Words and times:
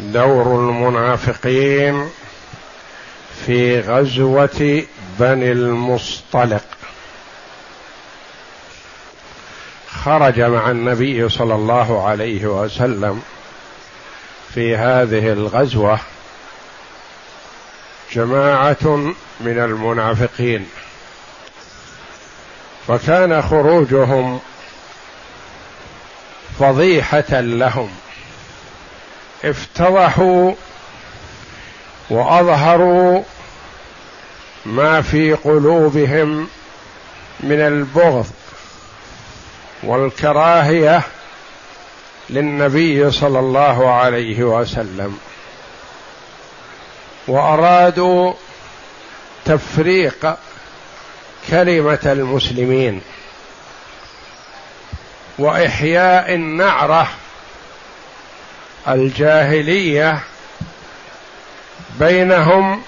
دور 0.00 0.60
المنافقين 0.60 2.10
في 3.46 3.80
غزوة 3.80 4.82
بني 5.18 5.52
المصطلق. 5.52 6.64
خرج 9.90 10.40
مع 10.40 10.70
النبي 10.70 11.28
صلى 11.28 11.54
الله 11.54 12.08
عليه 12.08 12.46
وسلم 12.46 13.22
في 14.54 14.76
هذه 14.76 15.32
الغزوة 15.32 16.00
جماعة 18.12 18.86
من 19.40 19.58
المنافقين. 19.58 20.68
فكان 22.88 23.42
خروجهم 23.42 24.40
فضيحة 26.58 27.40
لهم. 27.40 27.90
افتضحوا 29.44 30.52
وأظهروا 32.10 33.22
ما 34.66 35.02
في 35.02 35.32
قلوبهم 35.32 36.48
من 37.40 37.60
البغض 37.60 38.26
والكراهية 39.82 41.02
للنبي 42.30 43.10
صلى 43.10 43.38
الله 43.38 43.90
عليه 43.92 44.42
وسلم 44.42 45.18
وأرادوا 47.28 48.32
تفريق 49.44 50.36
كلمة 51.50 51.98
المسلمين 52.04 53.02
وإحياء 55.38 56.34
النعرة 56.34 57.08
الجاهلية 58.88 60.20
بينهم 62.00 62.82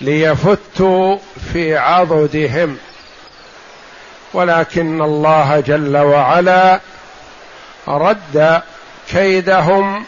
ليفتوا 0.00 1.18
في 1.52 1.76
عضدهم. 1.76 2.78
ولكن 4.34 5.02
الله 5.02 5.60
جل 5.60 5.96
وعلا 5.96 6.80
رد 7.88 8.62
كيدهم 9.10 10.04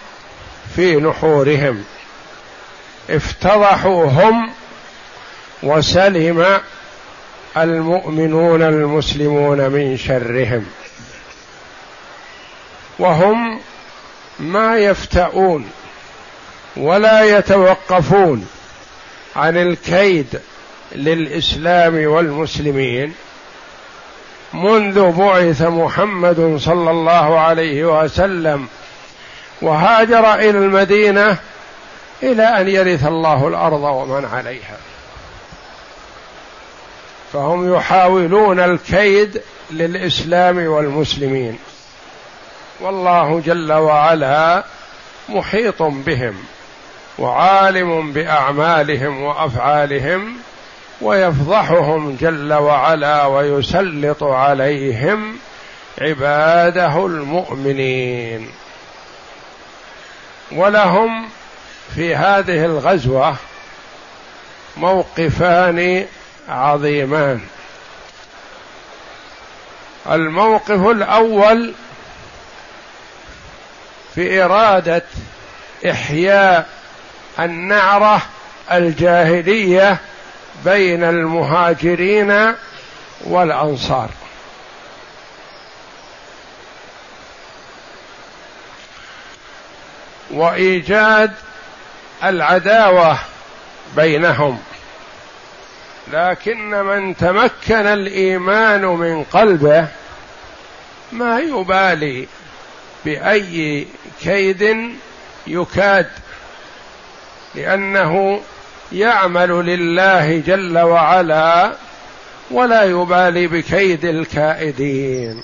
في 0.76 0.96
نحورهم. 0.96 1.84
افتضحوا 3.10 4.04
هم 4.06 4.50
وسلم 5.62 6.60
المؤمنون 7.56 8.62
المسلمون 8.62 9.68
من 9.68 9.96
شرهم. 9.96 10.66
وهم 12.98 13.53
ما 14.40 14.78
يفتؤون 14.78 15.70
ولا 16.76 17.38
يتوقفون 17.38 18.48
عن 19.36 19.56
الكيد 19.56 20.40
للإسلام 20.92 22.06
والمسلمين 22.06 23.14
منذ 24.52 25.12
بعث 25.12 25.62
محمد 25.62 26.56
صلى 26.60 26.90
الله 26.90 27.38
عليه 27.38 28.02
وسلم 28.02 28.68
وهاجر 29.62 30.34
إلى 30.34 30.50
المدينة 30.50 31.36
إلى 32.22 32.42
أن 32.42 32.68
يرث 32.68 33.06
الله 33.06 33.48
الأرض 33.48 33.82
ومن 33.82 34.24
عليها. 34.24 34.76
فهم 37.32 37.74
يحاولون 37.74 38.60
الكيد 38.60 39.42
للإسلام 39.70 40.66
والمسلمين. 40.66 41.58
والله 42.84 43.40
جل 43.40 43.72
وعلا 43.72 44.64
محيط 45.28 45.82
بهم 45.82 46.34
وعالم 47.18 48.12
بأعمالهم 48.12 49.22
وأفعالهم 49.22 50.36
ويفضحهم 51.00 52.16
جل 52.20 52.52
وعلا 52.52 53.26
ويسلط 53.26 54.22
عليهم 54.22 55.36
عباده 56.00 57.06
المؤمنين. 57.06 58.50
ولهم 60.52 61.28
في 61.94 62.14
هذه 62.14 62.64
الغزوة 62.64 63.36
موقفان 64.76 66.06
عظيمان. 66.48 67.40
الموقف 70.10 70.86
الأول 70.86 71.74
في 74.14 74.42
إرادة 74.44 75.02
إحياء 75.90 76.68
النعرة 77.38 78.22
الجاهلية 78.72 79.98
بين 80.64 81.04
المهاجرين 81.04 82.54
والأنصار. 83.24 84.10
وإيجاد 90.30 91.32
العداوة 92.24 93.18
بينهم. 93.96 94.58
لكن 96.12 96.70
من 96.70 97.16
تمكن 97.16 97.86
الإيمان 97.86 98.84
من 98.84 99.24
قلبه 99.24 99.86
ما 101.12 101.38
يبالي 101.40 102.28
بأي 103.04 103.86
كيد 104.22 104.76
يكاد 105.46 106.10
لأنه 107.54 108.40
يعمل 108.92 109.48
لله 109.50 110.42
جل 110.46 110.78
وعلا 110.78 111.72
ولا 112.50 112.82
يبالي 112.82 113.46
بكيد 113.46 114.04
الكائدين. 114.04 115.42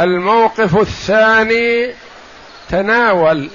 الموقف 0.00 0.76
الثاني 0.76 1.94
تناول 2.70 3.50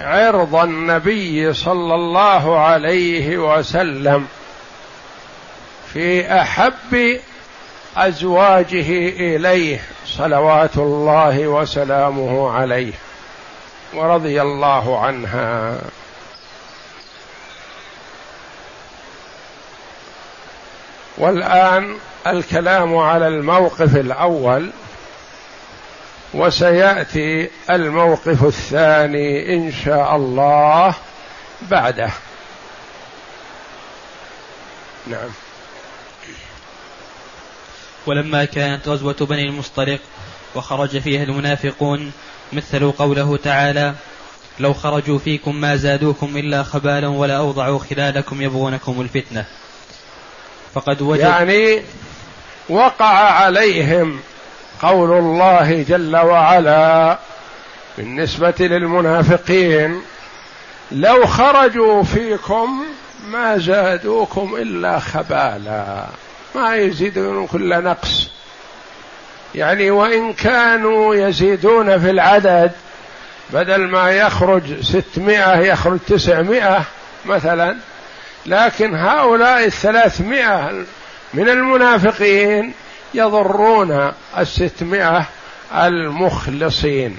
عرض 0.00 0.54
النبي 0.54 1.52
صلى 1.52 1.94
الله 1.94 2.58
عليه 2.58 3.38
وسلم 3.38 4.26
في 5.92 6.32
أحب 6.40 7.20
أزواجه 7.96 9.08
إليه 9.08 9.80
صلوات 10.06 10.76
الله 10.76 11.46
وسلامه 11.48 12.50
عليه 12.50 12.92
ورضي 13.94 14.42
الله 14.42 15.00
عنها. 15.00 15.78
والآن 21.18 21.96
الكلام 22.26 22.96
على 22.96 23.28
الموقف 23.28 23.96
الأول 23.96 24.70
وسيأتي 26.34 27.50
الموقف 27.70 28.44
الثاني 28.44 29.54
إن 29.54 29.72
شاء 29.72 30.16
الله 30.16 30.94
بعده. 31.62 32.10
نعم. 35.06 35.47
ولما 38.06 38.44
كانت 38.44 38.88
غزوة 38.88 39.16
بني 39.20 39.48
المصطلق 39.48 39.98
وخرج 40.54 40.98
فيها 40.98 41.22
المنافقون 41.22 42.12
مثل 42.52 42.92
قوله 42.92 43.36
تعالى 43.36 43.94
لو 44.60 44.74
خرجوا 44.74 45.18
فيكم 45.18 45.60
ما 45.60 45.76
زادوكم 45.76 46.36
إلا 46.36 46.62
خبالا 46.62 47.08
ولا 47.08 47.36
أوضعوا 47.36 47.78
خلالكم 47.78 48.42
يبغونكم 48.42 49.00
الفتنة 49.00 49.44
فقد 50.74 51.02
وجد 51.02 51.20
يعني 51.20 51.82
وقع 52.68 53.14
عليهم 53.14 54.20
قول 54.82 55.18
الله 55.18 55.82
جل 55.82 56.16
وعلا 56.16 57.18
بالنسبة 57.98 58.54
للمنافقين 58.60 60.02
لو 60.92 61.26
خرجوا 61.26 62.02
فيكم 62.02 62.84
ما 63.30 63.58
زادوكم 63.58 64.54
إلا 64.56 64.98
خبالا 64.98 66.06
ما 66.58 66.76
يزيدون 66.76 67.46
كل 67.46 67.82
نقص. 67.82 68.30
يعني 69.54 69.90
وإن 69.90 70.32
كانوا 70.32 71.14
يزيدون 71.14 71.98
في 71.98 72.10
العدد 72.10 72.72
بدل 73.50 73.88
ما 73.88 74.10
يخرج 74.10 74.80
ستمائة 74.80 75.58
يخرج 75.58 75.98
تسعمائة 76.06 76.82
مثلا 77.26 77.76
لكن 78.46 78.94
هؤلاء 78.94 79.64
الثلاثمائة 79.64 80.84
من 81.34 81.48
المنافقين 81.48 82.72
يضرون 83.14 84.12
الستمائة 84.38 85.24
المخلصين. 85.74 87.18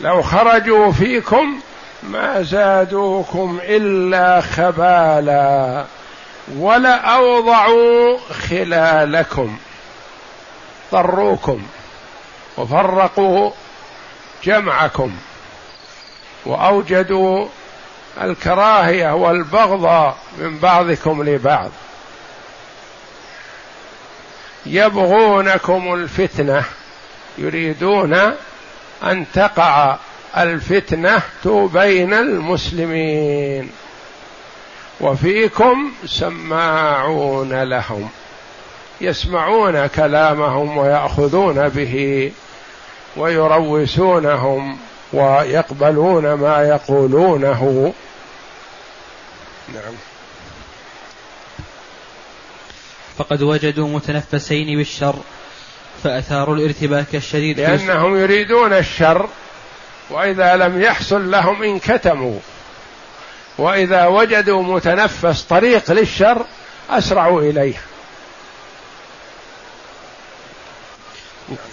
لو 0.00 0.22
خرجوا 0.22 0.92
فيكم 0.92 1.60
ما 2.02 2.42
زادوكم 2.42 3.60
إلا 3.62 4.40
خبالا. 4.40 5.84
ولاوضعوا 6.54 8.18
خلالكم 8.48 9.56
ضروكم 10.92 11.62
وفرقوا 12.56 13.50
جمعكم 14.44 15.16
وأوجدوا 16.46 17.46
الكراهية 18.20 19.14
والبغض 19.14 20.14
من 20.38 20.58
بعضكم 20.58 21.22
لبعض. 21.22 21.70
يبغونكم 24.66 25.94
الفتنة 25.94 26.64
يريدون 27.38 28.14
أن 29.04 29.26
تقع 29.34 29.96
الفتنة 30.36 31.22
بين 31.72 32.14
المسلمين. 32.14 33.70
وفيكم 35.00 35.92
سماعون 36.06 37.62
لهم 37.62 38.08
يسمعون 39.00 39.86
كلامهم 39.86 40.78
ويأخذون 40.78 41.68
به 41.68 42.32
ويروسونهم 43.16 44.78
ويقبلون 45.12 46.32
ما 46.32 46.62
يقولونه. 46.62 47.92
نعم. 49.74 49.94
فقد 53.18 53.42
وجدوا 53.42 53.88
متنفسين 53.88 54.76
بالشر 54.76 55.16
فأثاروا 56.04 56.56
الارتباك 56.56 57.14
الشديد 57.14 57.60
لأنهم 57.60 58.16
يريدون 58.16 58.72
الشر 58.72 59.28
وإذا 60.10 60.56
لم 60.56 60.82
يحصل 60.82 61.30
لهم 61.30 61.62
انكتموا 61.62 62.38
وإذا 63.58 64.06
وجدوا 64.06 64.62
متنفس 64.62 65.42
طريق 65.42 65.92
للشر 65.92 66.46
أسرعوا 66.90 67.42
إليه. 67.42 67.74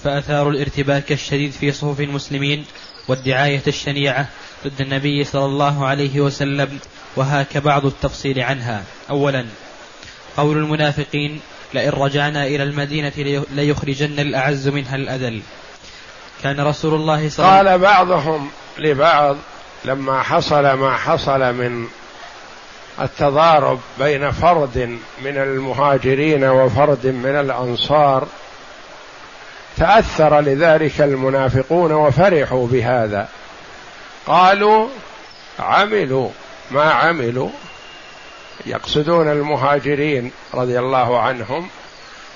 فأثاروا 0.03 0.51
الارتباك 0.51 1.11
الشديد 1.11 1.51
في 1.51 1.71
صفوف 1.71 1.99
المسلمين 1.99 2.65
والدعاية 3.07 3.61
الشنيعة 3.67 4.27
ضد 4.67 4.81
النبي 4.81 5.23
صلى 5.23 5.45
الله 5.45 5.85
عليه 5.85 6.19
وسلم 6.21 6.79
وهاك 7.15 7.57
بعض 7.57 7.85
التفصيل 7.85 8.39
عنها. 8.39 8.83
أولا 9.09 9.45
قول 10.37 10.57
المنافقين 10.57 11.41
لئن 11.73 11.89
رجعنا 11.89 12.45
إلى 12.45 12.63
المدينة 12.63 13.43
ليخرجن 13.51 14.19
الأعز 14.19 14.67
منها 14.67 14.95
الأذل. 14.95 15.41
كان 16.43 16.59
رسول 16.59 16.93
الله 16.93 17.29
صلى 17.29 17.45
الله 17.45 17.57
عليه 17.57 17.69
وسلم 17.69 17.71
قال 17.71 17.79
بعضهم 17.79 18.49
لبعض 18.77 19.37
لما 19.85 20.23
حصل 20.23 20.73
ما 20.73 20.97
حصل 20.97 21.53
من 21.53 21.87
التضارب 23.01 23.79
بين 23.99 24.31
فرد 24.31 24.97
من 25.21 25.37
المهاجرين 25.37 26.43
وفرد 26.43 27.07
من 27.07 27.35
الأنصار 27.39 28.27
تأثر 29.77 30.41
لذلك 30.41 31.01
المنافقون 31.01 31.91
وفرحوا 31.91 32.67
بهذا. 32.67 33.27
قالوا 34.27 34.87
عملوا 35.59 36.29
ما 36.71 36.91
عملوا. 36.91 37.49
يقصدون 38.65 39.27
المهاجرين 39.27 40.31
رضي 40.53 40.79
الله 40.79 41.19
عنهم 41.19 41.69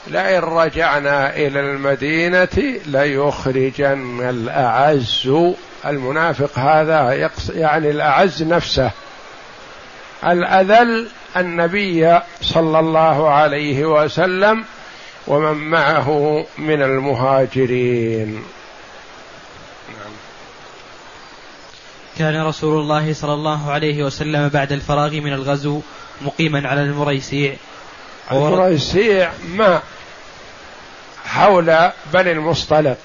لئن 0.07 0.39
رجعنا 0.39 1.35
إلى 1.35 1.59
المدينة 1.59 2.79
ليخرجن 2.85 4.29
الأعز 4.29 5.29
المنافق 5.85 6.59
هذا 6.59 7.29
يعني 7.49 7.89
الأعز 7.89 8.43
نفسه. 8.43 8.91
الأذل 10.25 11.07
النبي 11.37 12.19
صلى 12.41 12.79
الله 12.79 13.29
عليه 13.29 13.85
وسلم 13.85 14.65
ومن 15.27 15.53
معه 15.53 16.45
من 16.57 16.81
المهاجرين. 16.81 18.43
كان 22.17 22.41
رسول 22.41 22.81
الله 22.81 23.13
صلى 23.13 23.33
الله 23.33 23.71
عليه 23.71 24.03
وسلم 24.03 24.49
بعد 24.49 24.71
الفراغ 24.71 25.11
من 25.11 25.33
الغزو 25.33 25.81
مقيما 26.21 26.67
على 26.67 26.81
المريسيع. 26.81 27.55
المريسيع 28.31 29.31
ما 29.49 29.81
حول 31.25 31.91
بني 32.13 32.31
المصطلق. 32.31 32.97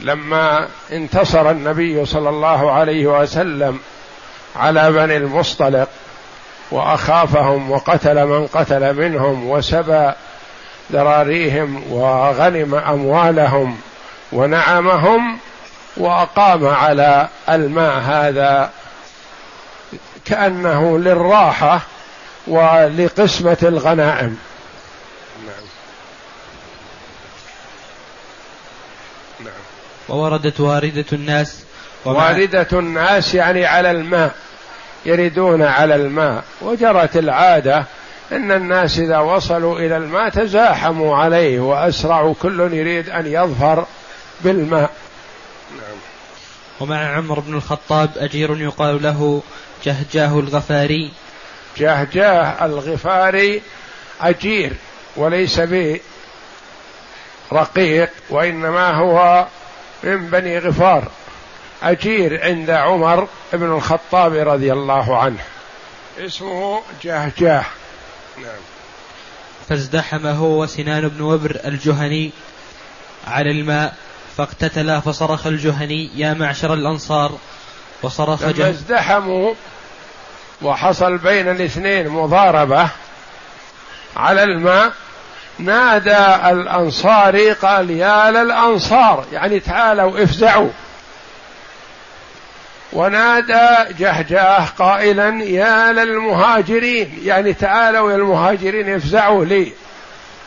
لما 0.00 0.68
انتصر 0.92 1.50
النبي 1.50 2.06
صلى 2.06 2.28
الله 2.28 2.72
عليه 2.72 3.06
وسلم 3.06 3.80
على 4.56 4.92
بني 4.92 5.16
المصطلق 5.16 5.88
وأخافهم 6.70 7.70
وقتل 7.70 8.26
من 8.26 8.46
قتل 8.46 8.94
منهم 8.94 9.50
وسبى 9.50 10.12
ذراريهم 10.92 11.92
وغنم 11.92 12.74
أموالهم 12.74 13.78
ونعمهم 14.32 15.38
وأقام 15.96 16.66
على 16.66 17.28
الماء 17.48 17.98
هذا 17.98 18.70
كأنه 20.24 20.98
للراحة 20.98 21.80
ولقسمة 22.46 23.58
الغنائم 23.62 24.38
نعم 25.46 25.64
نعم 29.40 29.62
ووردت 30.10 30.60
واردة 30.60 31.04
الناس 31.12 31.64
واردة 32.04 32.68
الناس 32.72 33.34
يعني 33.34 33.66
على 33.66 33.90
الماء 33.90 34.34
يردون 35.06 35.62
على 35.62 35.94
الماء. 35.94 36.44
وجرت 36.60 37.16
العادة 37.16 37.84
إن 38.32 38.52
الناس 38.52 38.98
إذا 38.98 39.18
وصلوا 39.18 39.78
إلى 39.78 39.96
الماء 39.96 40.28
تزاحموا 40.28 41.16
عليه 41.16 41.60
وأسرعوا 41.60 42.34
كل 42.42 42.60
يريد 42.60 43.10
أن 43.10 43.26
يظفر 43.26 43.86
بالماء. 44.40 44.90
نعم. 45.70 45.98
ومع 46.80 47.16
عمر 47.16 47.40
بن 47.40 47.54
الخطاب 47.54 48.10
أجير 48.16 48.60
يقال 48.60 49.02
له 49.02 49.42
جهجاه 49.84 50.38
الغفاري. 50.38 51.10
جهجاه 51.76 52.64
الغفاري 52.64 53.62
أجير 54.20 54.72
وليس 55.16 55.60
برقيق 57.50 58.10
وإنما 58.30 58.90
هو 58.90 59.46
من 60.02 60.30
بني 60.30 60.58
غفار 60.58 61.08
أجير 61.82 62.44
عند 62.44 62.70
عمر 62.70 63.28
بن 63.52 63.72
الخطاب 63.72 64.34
رضي 64.34 64.72
الله 64.72 65.18
عنه 65.18 65.44
اسمه 66.18 66.82
جهجاه. 67.02 67.64
نعم. 68.38 68.60
فازدحم 69.68 70.26
هو 70.26 70.62
وسنان 70.62 71.08
بن 71.08 71.20
وبر 71.20 71.60
الجهني 71.64 72.30
على 73.26 73.50
الماء 73.50 73.94
فاقتتلا 74.36 75.00
فصرخ 75.00 75.46
الجهني 75.46 76.10
يا 76.14 76.34
معشر 76.34 76.74
الأنصار. 76.74 77.38
وصرخ 78.02 78.42
لما 78.42 78.68
ازدحموا 78.68 79.54
وحصل 80.62 81.18
بين 81.18 81.48
الاثنين 81.48 82.08
مضاربة 82.08 82.88
على 84.16 84.42
الماء 84.42 84.92
نادى 85.64 86.50
الأنصاري 86.50 87.52
قال 87.52 87.90
يا 87.90 88.30
للأنصار 88.30 89.24
يعني 89.32 89.60
تعالوا 89.60 90.24
افزعوا. 90.24 90.70
ونادى 92.92 93.94
جهجاه 93.98 94.64
قائلا 94.78 95.44
يا 95.44 95.92
للمهاجرين 95.92 97.18
يعني 97.22 97.52
تعالوا 97.52 98.10
يا 98.10 98.16
المهاجرين 98.16 98.94
افزعوا 98.94 99.44
لي. 99.44 99.72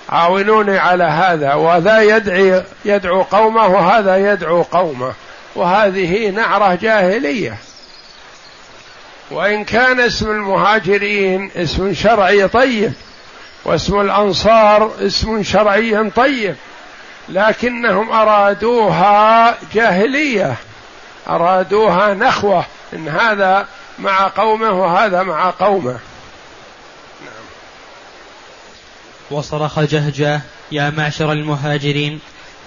عاونوني 0.09 0.77
على 0.77 1.03
هذا 1.03 1.53
وذا 1.53 2.01
يدعي 2.01 2.63
يدعو 2.85 3.21
قومه 3.21 3.67
وهذا 3.67 4.33
يدعو 4.33 4.61
قومه. 4.61 5.13
وهذه 5.55 6.29
نعرة 6.29 6.75
جاهلية. 6.75 7.57
وإن 9.31 9.63
كان 9.63 9.99
اسم 9.99 10.31
المهاجرين 10.31 11.51
اسم 11.55 11.93
شرعي 11.93 12.47
طيب 12.47 12.93
واسم 13.65 14.01
الأنصار 14.01 14.91
اسم 14.99 15.43
شرعي 15.43 16.09
طيب 16.09 16.55
لكنهم 17.29 18.11
أرادوها 18.11 19.57
جاهلية 19.73 20.55
أرادوها 21.29 22.13
نخوة 22.13 22.65
إن 22.93 23.07
هذا 23.07 23.67
مع 23.99 24.27
قومه 24.27 24.71
وهذا 24.71 25.23
مع 25.23 25.49
قومه. 25.49 25.91
نعم. 27.21 27.43
وصرخ 29.31 29.79
جهجاه 29.79 30.41
يا 30.71 30.89
معشر 30.97 31.31
المهاجرين! 31.31 32.19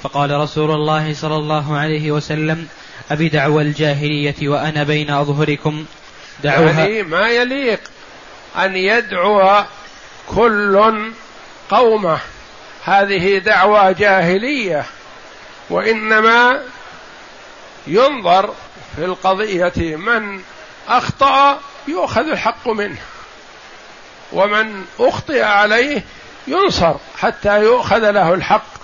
فقال 0.02 0.30
رسول 0.30 0.70
الله 0.70 1.14
صلى 1.14 1.34
الله 1.34 1.76
عليه 1.76 2.10
وسلم 2.10 2.68
أبدعوى 3.10 3.62
الجاهلية 3.62 4.48
وأنا 4.48 4.82
بين 4.82 5.10
أظهركم. 5.10 5.84
دعوها 6.44 6.86
يعني 6.86 7.02
ما 7.02 7.28
يليق 7.28 7.80
أن 8.56 8.76
يدعو 8.76 9.64
كل 10.26 11.12
قومة. 11.70 12.18
هذه 12.84 13.38
دعوى 13.38 13.94
جاهلية 13.94 14.84
وإنما 15.70 16.62
ينظر 17.86 18.54
في 18.96 19.04
القضية 19.04 19.96
من 19.96 20.40
أخطأ 20.88 21.60
يؤخذ 21.88 22.28
الحق 22.28 22.68
منه 22.68 22.98
ومن 24.32 24.84
أخطئ 25.00 25.42
عليه 25.42 26.04
ينصر 26.46 26.94
حتى 27.18 27.62
يؤخذ 27.62 28.10
له 28.10 28.34
الحق. 28.34 28.76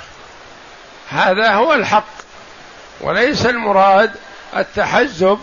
هذا 1.08 1.52
هو 1.52 1.72
الحق 1.72 2.12
وليس 3.00 3.46
المراد 3.46 4.12
التحزب 4.56 5.38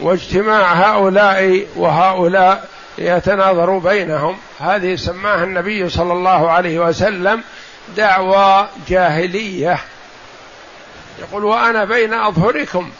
واجتماع 0.00 0.72
هؤلاء 0.72 1.66
وهؤلاء. 1.76 2.68
ليتناظروا 2.98 3.80
بينهم. 3.80 4.36
هذه 4.60 4.96
سماها 4.96 5.44
النبي 5.44 5.88
صلى 5.88 6.12
الله 6.12 6.50
عليه 6.50 6.78
وسلم 6.78 7.42
دعوى 7.96 8.68
جاهلية. 8.88 9.78
يقول 11.18 11.44
وأنا 11.44 11.84
بين 11.84 12.14
أظهركم 12.14 12.90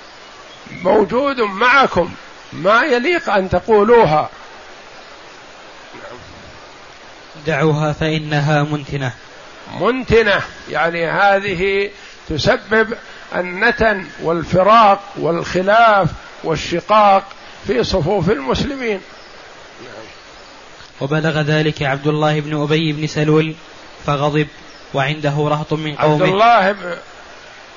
موجود 0.82 1.40
معكم 1.40 2.10
ما 2.52 2.82
يليق 2.82 3.30
أن 3.30 3.48
تقولوها. 3.48 4.30
دعوها 7.46 7.92
فإنها 7.92 8.62
منتنة. 8.62 9.12
منتنة. 9.80 10.40
يعني 10.70 11.10
هذه 11.10 11.90
تسبب 12.28 12.96
النتن 13.36 14.04
والفراق 14.22 15.00
والخلاف 15.16 16.08
والشقاق 16.44 17.24
في 17.66 17.84
صفوف 17.84 18.30
المسلمين. 18.30 19.00
وبلغ 21.00 21.40
ذلك 21.40 21.82
عبد 21.82 22.06
الله 22.06 22.40
بن 22.40 22.62
أبي 22.62 22.92
بن 22.92 23.06
سلول 23.06 23.54
فغضب 24.06 24.46
وعنده 24.94 25.34
رهط 25.38 25.72
من 25.72 25.94
قومه. 25.94 26.14
عبد 26.14 26.32
الله 26.32 26.76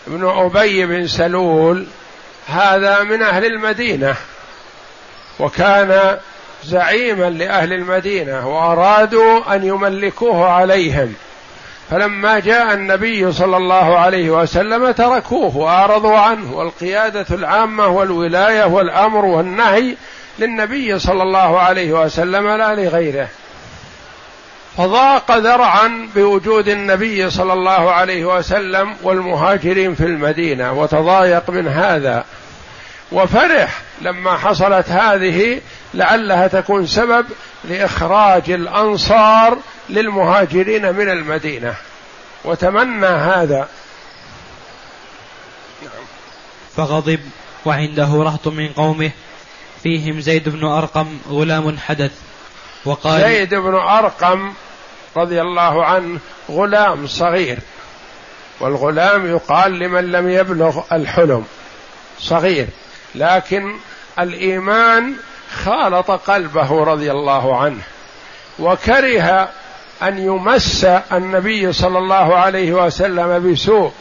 بن 0.07 0.27
أبي 0.27 0.85
بن 0.85 1.07
سلول 1.07 1.85
هذا 2.47 3.03
من 3.03 3.21
أهل 3.21 3.45
المدينة 3.45 4.15
وكان 5.39 6.17
زعيما 6.63 7.29
لأهل 7.29 7.73
المدينة 7.73 8.47
وأرادوا 8.47 9.55
أن 9.55 9.63
يملكوه 9.63 10.45
عليهم. 10.45 11.13
فلما 11.89 12.39
جاء 12.39 12.73
النبي 12.73 13.31
صلى 13.31 13.57
الله 13.57 13.97
عليه 13.97 14.29
وسلم 14.29 14.91
تركوه 14.91 15.57
وأعرضوا 15.57 16.17
عنه 16.17 16.57
والقيادة 16.57 17.25
العامة 17.31 17.87
والولاية 17.87 18.65
والأمر 18.65 19.25
والنهي 19.25 19.95
للنبي 20.39 20.99
صلى 20.99 21.23
الله 21.23 21.59
عليه 21.59 21.93
وسلم 21.93 22.47
لا 22.47 22.75
لغيره. 22.75 23.27
فضاق 24.77 25.37
ذرعا 25.37 26.09
بوجود 26.15 26.67
النبي 26.67 27.29
صلى 27.29 27.53
الله 27.53 27.91
عليه 27.91 28.25
وسلم 28.25 28.95
والمهاجرين 29.03 29.95
في 29.95 30.03
المدينة 30.03 30.73
وتضايق 30.73 31.49
من 31.49 31.67
هذا. 31.67 32.25
وفرح 33.11 33.81
لما 34.01 34.37
حصلت 34.37 34.89
هذه 34.89 35.61
لعلها 35.93 36.47
تكون 36.47 36.87
سبب 36.87 37.25
لإخراج 37.63 38.51
الأنصار 38.51 39.57
للمهاجرين 39.89 40.95
من 40.95 41.09
المدينة. 41.09 41.75
وتمنى 42.45 43.05
هذا. 43.05 43.67
فغضب 46.77 47.19
وعنده 47.65 48.09
رهط 48.13 48.47
من 48.47 48.67
قومه. 48.67 49.11
فيهم 49.83 50.19
زيد 50.19 50.49
بن 50.49 50.65
أرقم 50.65 51.17
غلام 51.29 51.77
حدث 51.77 52.11
وقال 52.85 53.21
زيد 53.21 53.55
بن 53.55 53.75
أرقم 53.75 54.53
رضي 55.17 55.41
الله 55.41 55.85
عنه 55.85 56.19
غلام 56.51 57.07
صغير 57.07 57.59
والغلام 58.59 59.25
يقال 59.25 59.79
لمن 59.79 60.11
لم 60.11 60.29
يبلغ 60.29 60.81
الحلم 60.91 61.45
صغير 62.19 62.67
لكن 63.15 63.75
الإيمان 64.19 65.15
خالط 65.63 66.11
قلبه 66.11 66.83
رضي 66.83 67.11
الله 67.11 67.57
عنه 67.57 67.81
وكره 68.59 69.49
أن 70.03 70.17
يمس 70.17 70.85
النبي 70.85 71.73
صلى 71.73 71.97
الله 71.97 72.35
عليه 72.35 72.73
وسلم 72.73 73.51
بسوء 73.51 73.91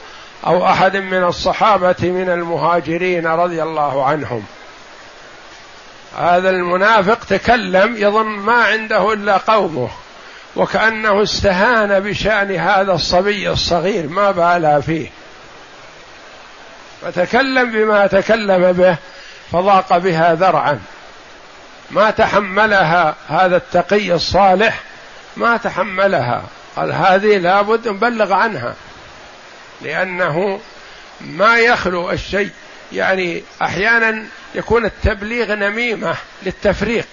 أو 0.47 0.67
أحد 0.67 0.97
من 0.97 1.25
الصحابة 1.25 1.97
من 2.03 2.29
المهاجرين 2.31 3.27
رضي 3.27 3.63
الله 3.63 4.05
عنهم. 4.05 4.45
هذا 6.17 6.51
المنافق 6.51 7.25
تكلم 7.25 7.97
يظن 7.97 8.27
ما 8.27 8.65
عنده 8.65 9.13
إلا 9.13 9.37
قومه 9.37 9.91
وكأنه 10.57 11.23
استهان 11.23 12.01
بشأن 12.01 12.57
هذا 12.57 12.93
الصبي 12.93 13.51
الصغير 13.51 14.09
ما 14.09 14.31
بالى 14.31 14.83
فيه. 14.83 15.11
فتكلم 17.03 17.73
بما 17.73 18.07
تكلم 18.07 18.73
به 18.73 18.97
فضاق 19.53 19.99
بها 19.99 20.35
ذرعا. 20.35 20.81
ما 21.91 22.11
تحملها 22.11 23.15
هذا 23.29 23.57
التقي 23.57 24.13
الصالح 24.13 24.81
ما 25.37 25.57
تحملها. 25.57 26.43
قال 26.77 26.93
هذه 26.93 27.39
لابد 27.39 27.89
نبلغ 27.89 28.33
عنها 28.33 28.75
لأنه 29.83 30.61
ما 31.21 31.59
يخلو 31.59 32.11
الشيء. 32.11 32.51
يعني 32.93 33.43
أحيانا 33.63 34.25
يكون 34.55 34.85
التبليغ 34.85 35.55
نميمة 35.55 36.15
للتفريق 36.43 37.07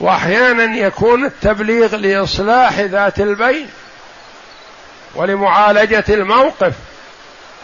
وأحيانا 0.00 0.76
يكون 0.76 1.24
التبليغ 1.24 1.96
لإصلاح 1.96 2.78
ذات 2.80 3.20
البين 3.20 3.68
ولمعالجة 5.14 6.04
الموقف. 6.08 6.72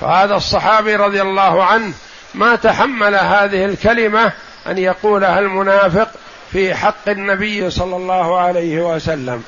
فهذا 0.00 0.34
الصحابي 0.36 0.96
رضي 0.96 1.22
الله 1.22 1.64
عنه 1.64 1.92
ما 2.34 2.56
تحمل 2.56 3.14
هذه 3.14 3.64
الكلمة 3.64 4.32
أن 4.66 4.78
يقولها 4.78 5.38
المنافق 5.38 6.10
في 6.52 6.74
حق 6.74 7.08
النبي 7.08 7.70
صلى 7.70 7.96
الله 7.96 8.40
عليه 8.40 8.94
وسلم. 8.94 9.44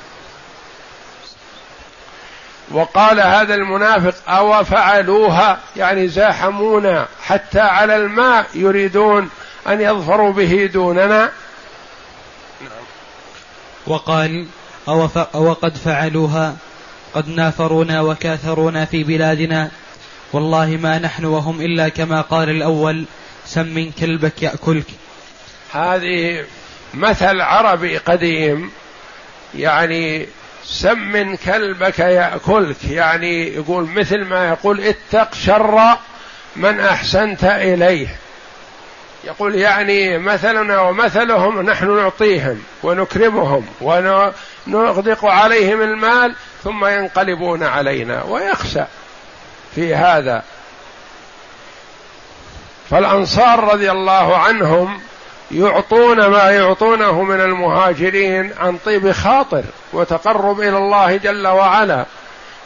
وقال 2.71 3.19
هذا 3.19 3.55
المنافق 3.55 4.29
أو 4.29 4.63
فعلوها 4.63 5.59
يعني 5.75 6.07
زاحمونا 6.07 7.07
حتى 7.23 7.59
على 7.59 7.95
الماء 7.95 8.45
يريدون 8.53 9.29
أن 9.67 9.81
يظفروا 9.81 10.33
به 10.33 10.69
دوننا. 10.73 11.31
وقال 13.87 14.47
أو, 14.87 15.07
ف... 15.07 15.17
أو 15.17 15.53
قد 15.53 15.77
فعلوها 15.77 16.55
قد 17.13 17.29
نافرونا 17.29 18.01
وكاثرونا 18.01 18.85
في 18.85 19.03
بلادنا. 19.03 19.71
والله 20.33 20.65
ما 20.65 20.99
نحن 20.99 21.25
وهم 21.25 21.61
إلا 21.61 21.89
كما 21.89 22.21
قال 22.21 22.49
الأول 22.49 23.05
سم 23.45 23.91
كلبك 23.99 24.43
يأكلك. 24.43 24.87
هذه 25.73 26.45
مثل 26.93 27.41
عربي 27.41 27.97
قديم 27.97 28.71
يعني 29.55 30.27
سمن 30.69 31.35
كلبك 31.35 31.99
يأكلك. 31.99 32.83
يعني 32.89 33.55
يقول 33.55 33.89
مثل 33.89 34.25
ما 34.25 34.49
يقول 34.49 34.81
اتق 34.81 35.33
شر 35.33 35.97
من 36.55 36.79
أحسنت 36.79 37.43
إليه. 37.43 38.07
يقول 39.23 39.55
يعني 39.55 40.17
مثلنا 40.17 40.81
ومثلهم 40.81 41.61
نحن 41.61 41.97
نعطيهم 41.97 42.63
ونكرمهم 42.83 43.65
ونغدق 43.81 45.25
عليهم 45.25 45.81
المال 45.81 46.35
ثم 46.63 46.85
ينقلبون 46.85 47.63
علينا 47.63 48.23
ويخشى 48.23 48.83
في 49.75 49.95
هذا. 49.95 50.43
فالأنصار 52.89 53.63
رضي 53.63 53.91
الله 53.91 54.37
عنهم 54.37 55.01
يعطون 55.51 56.25
ما 56.25 56.51
يعطونه 56.51 57.23
من 57.23 57.41
المهاجرين 57.41 58.53
عن 58.57 58.77
طيب 58.77 59.11
خاطر 59.11 59.63
وتقرب 59.93 60.61
إلى 60.61 60.77
الله 60.77 61.17
جل 61.17 61.47
وعلا. 61.47 62.05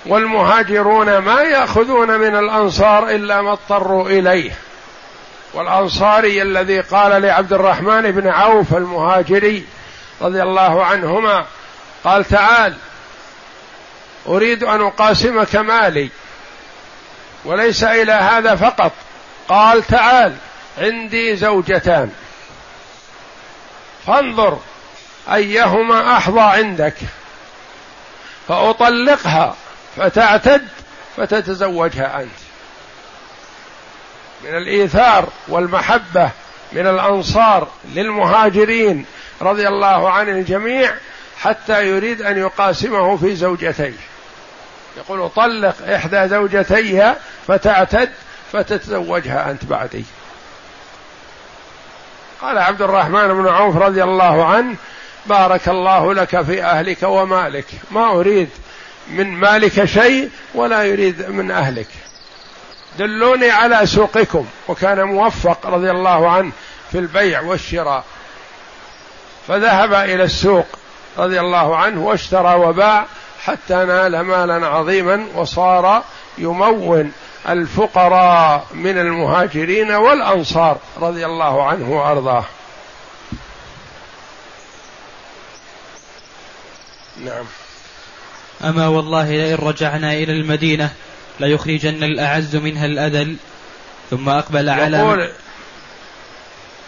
والمهاجرون 0.06 1.18
ما 1.18 1.42
يأخذون 1.42 2.20
من 2.20 2.36
الأنصار 2.36 3.10
إلا 3.10 3.42
ما 3.42 3.52
اضطروا 3.52 4.10
إليه. 4.10 4.52
والأنصاري 5.54 6.42
الذي 6.42 6.80
قال 6.80 7.22
لعبد 7.22 7.54
الرحمن 7.54 8.12
بن 8.12 8.28
عوف 8.28 8.74
المهاجري 8.74 9.66
رضي 10.22 10.44
الله 10.44 10.86
عنهما 10.86 11.46
قال 12.04 12.26
تعال 12.26 12.76
أريد 14.28 14.64
أن 14.64 14.82
أقاسمك 14.82 15.56
مالي 15.56 16.10
وليس 17.46 17.84
إلى 17.84 18.12
هذا 18.12 18.56
فقط. 18.56 18.92
قال 19.50 19.84
تعال 19.84 20.34
عندي 20.78 21.36
زوجتان. 21.36 22.12
فانظر 24.08 24.60
أيهما 25.34 26.18
أحظى 26.18 26.40
عندك. 26.40 26.96
فأطلقها 28.48 29.56
فتعتد 29.98 30.68
فتتزوجها 31.18 32.22
أنت. 32.22 32.32
من 34.44 34.58
الإيثار 34.58 35.30
والمحبة 35.48 36.30
من 36.72 36.88
الأنصار 36.88 37.68
للمهاجرين 37.96 39.06
رضي 39.42 39.68
الله 39.68 40.10
عن 40.10 40.30
الجميع 40.30 40.94
حتى 41.40 41.88
يريد 41.88 42.22
أن 42.22 42.38
يقاسمه 42.38 43.18
في 43.18 43.36
زوجتيه. 43.36 43.94
يقول 44.98 45.30
طلق 45.30 45.76
إحدى 45.96 46.28
زوجتيها 46.28 47.16
فتعتد 47.48 48.12
فتتزوجها 48.52 49.52
أنت 49.52 49.66
بعدي. 49.66 50.06
قال 52.42 52.58
عبد 52.58 52.82
الرحمن 52.82 53.28
بن 53.28 53.48
عوف 53.48 53.78
رضي 53.78 54.04
الله 54.04 54.46
عنه 54.46 54.76
بارك 55.26 55.70
الله 55.70 56.14
لك 56.14 56.42
في 56.42 56.64
أهلك 56.64 56.98
ومالك. 57.04 57.66
ما 57.92 58.12
أريد 58.12 58.50
من 59.10 59.28
مالك 59.28 59.86
شيء 59.86 60.30
ولا 60.56 60.84
يريد 60.84 61.30
من 61.30 61.52
أهلك. 61.52 61.88
دلوني 63.00 63.50
على 63.50 63.86
سوقكم. 63.86 64.46
وكان 64.68 65.04
موفق 65.04 65.68
رضي 65.68 65.92
الله 65.92 66.30
عنه 66.30 66.52
في 66.92 67.00
البيع 67.00 67.42
والشراء. 67.42 68.04
فذهب 69.48 69.94
إلى 69.94 70.24
السوق 70.24 70.68
رضي 71.18 71.40
الله 71.40 71.78
عنه 71.78 72.02
واشترى 72.02 72.56
وباع 72.56 73.06
حتى 73.44 73.74
نال 73.74 74.22
مالا 74.22 74.68
عظيما 74.68 75.28
وصار 75.36 76.04
يمون. 76.38 77.12
الفقراء 77.50 78.68
من 78.74 78.98
المهاجرين 78.98 79.92
والأنصار 79.92 80.78
رضي 80.98 81.26
الله 81.26 81.64
عنه 81.64 81.92
وأرضاه. 81.92 82.46
نعم. 87.26 87.46
أما 88.64 88.88
والله 88.88 89.32
لئن 89.32 89.56
رجعنا 89.56 90.14
إلى 90.14 90.32
المدينة 90.32 90.94
ليخرجن 91.40 92.04
الأعز 92.04 92.56
منها 92.56 92.86
الأذل 92.86 93.36
ثم 94.10 94.30
أقبل 94.30 94.70
على 94.70 94.98
يقول 94.98 95.30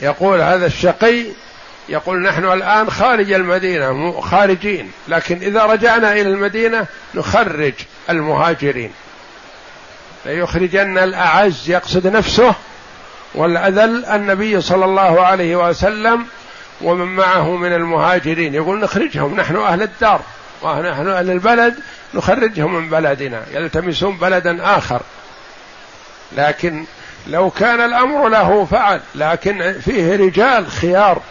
يقول 0.01 0.41
هذا 0.41 0.65
الشقي 0.65 1.25
يقول 1.89 2.21
نحن 2.21 2.45
الآن 2.45 2.89
خارج 2.89 3.31
المدينة 3.31 4.21
خارجين 4.21 4.91
لكن 5.07 5.37
إذا 5.37 5.63
رجعنا 5.65 6.13
إلى 6.13 6.29
المدينة 6.29 6.87
نخرج 7.15 7.73
المهاجرين. 8.09 8.91
ليخرجن 10.25 10.97
الأعز 10.97 11.69
يقصد 11.69 12.07
نفسه 12.07 12.53
والأذل 13.35 14.05
النبي 14.05 14.61
صلى 14.61 14.85
الله 14.85 15.21
عليه 15.21 15.69
وسلم 15.69 16.25
ومن 16.81 17.05
معه 17.05 17.55
من 17.55 17.73
المهاجرين. 17.73 18.55
يقول 18.55 18.79
نخرجهم 18.79 19.35
نحن 19.35 19.55
أهل 19.55 19.81
الدار 19.81 20.21
ونحن 20.61 21.07
أهل 21.07 21.29
البلد 21.29 21.75
نخرجهم 22.13 22.73
من 22.75 22.89
بلدنا 22.89 23.43
يلتمسون 23.53 24.17
بلدا 24.17 24.77
آخر. 24.77 25.01
لكن 26.37 26.85
لو 27.27 27.49
كان 27.49 27.81
الأمر 27.81 28.29
له 28.29 28.65
فعل 28.65 29.01
لكن 29.15 29.75
فيه 29.85 30.15
رجال 30.15 30.71
خيار 30.71 31.21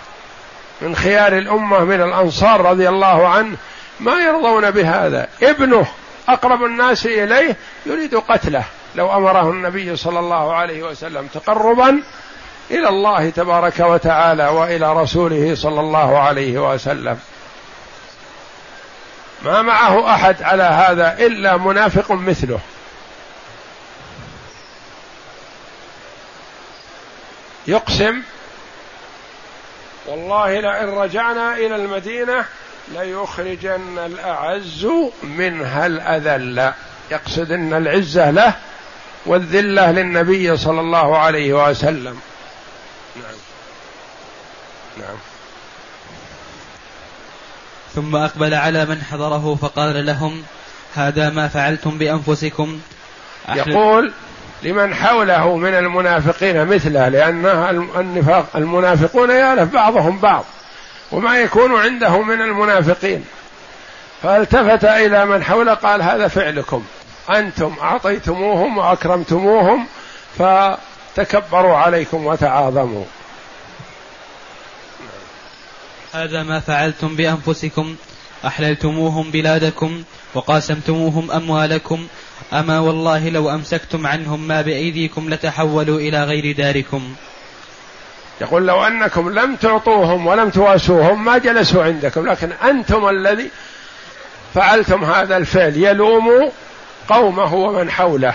من 0.80 0.96
خيار 0.96 1.38
الأمة 1.38 1.84
من 1.84 2.02
الأنصار 2.02 2.60
رضي 2.60 2.88
الله 2.88 3.28
عنه 3.28 3.56
ما 4.00 4.12
يرضون 4.12 4.70
بهذا. 4.70 5.28
ابنه 5.42 5.86
أقرب 6.28 6.64
الناس 6.64 7.06
إليه 7.06 7.56
يريد 7.86 8.14
قتله. 8.14 8.64
لو 8.94 9.16
أمره 9.16 9.50
النبي 9.50 9.96
صلى 9.96 10.18
الله 10.18 10.54
عليه 10.54 10.82
وسلم 10.82 11.26
تقربا 11.26 12.02
إلى 12.70 12.88
الله 12.88 13.30
تبارك 13.30 13.80
وتعالى 13.80 14.48
وإلى 14.48 14.92
رسوله 14.92 15.54
صلى 15.54 15.80
الله 15.80 16.18
عليه 16.18 16.72
وسلم. 16.72 17.18
ما 19.42 19.62
معه 19.62 20.14
أحد 20.14 20.42
على 20.42 20.62
هذا 20.62 21.26
إلا 21.26 21.56
منافق 21.56 22.12
مثله. 22.12 22.60
يقسم 27.66 28.22
والله 30.06 30.60
لئن 30.60 30.88
رجعنا 30.88 31.54
إلى 31.54 31.76
المدينة 31.76 32.44
ليخرجن 32.88 33.98
الأعز 33.98 34.88
منها 35.22 35.86
الأذل. 35.86 36.72
يقصد 37.10 37.52
ان 37.52 37.74
العزة 37.74 38.30
له 38.30 38.54
والذلة 39.26 39.92
للنبي 39.92 40.56
صلى 40.56 40.80
الله 40.80 41.18
عليه 41.18 41.68
وسلم. 41.68 42.20
نعم. 43.16 43.34
نعم. 44.98 45.16
ثم 47.94 48.16
أقبل 48.16 48.54
على 48.54 48.84
من 48.84 49.02
حضره 49.10 49.58
فقال 49.62 50.06
لهم 50.06 50.42
هذا 50.94 51.30
ما 51.30 51.48
فعلتم 51.48 51.98
بأنفسكم. 51.98 52.80
يقول 53.48 54.12
لمن 54.62 54.94
حوله 54.94 55.56
من 55.56 55.74
المنافقين 55.74 56.66
مثله 56.66 57.08
لأن 57.08 57.46
النفاق 57.96 58.46
المنافقون 58.54 59.30
يألف 59.30 59.72
بعضهم 59.72 60.18
بعض 60.18 60.44
وما 61.12 61.38
يكون 61.38 61.80
عنده 61.80 62.22
من 62.22 62.42
المنافقين. 62.42 63.24
فالتفت 64.22 64.84
إلى 64.84 65.26
من 65.26 65.44
حوله 65.44 65.74
قال 65.74 66.02
هذا 66.02 66.28
فعلكم. 66.28 66.84
أنتم 67.30 67.74
أعطيتموهم 67.82 68.78
وأكرمتموهم 68.78 69.86
فتكبروا 70.38 71.76
عليكم 71.76 72.26
وتعاظموا. 72.26 73.04
هذا 76.14 76.42
ما 76.42 76.60
فعلتم 76.60 77.16
بأنفسكم 77.16 77.96
أحللتموهم 78.46 79.30
بلادكم 79.30 80.02
وقاسمتموهم 80.34 81.30
أموالكم 81.30 82.06
أما 82.52 82.78
والله 82.80 83.28
لو 83.28 83.50
أمسكتم 83.50 84.06
عنهم 84.06 84.48
ما 84.48 84.62
بأيديكم 84.62 85.30
لتحولوا 85.30 85.98
إلى 85.98 86.24
غير 86.24 86.56
داركم. 86.56 87.14
يقول 88.40 88.66
لو 88.66 88.86
أنكم 88.86 89.38
لم 89.38 89.56
تعطوهم 89.56 90.26
ولم 90.26 90.50
تواسوهم 90.50 91.24
ما 91.24 91.38
جلسوا 91.38 91.84
عندكم 91.84 92.28
لكن 92.28 92.52
أنتم 92.52 93.08
الذي 93.08 93.50
فعلتم 94.54 95.04
هذا 95.04 95.36
الفعل. 95.36 95.76
يلوموا 95.76 96.50
قومه 97.08 97.54
ومن 97.54 97.90
حوله. 97.90 98.34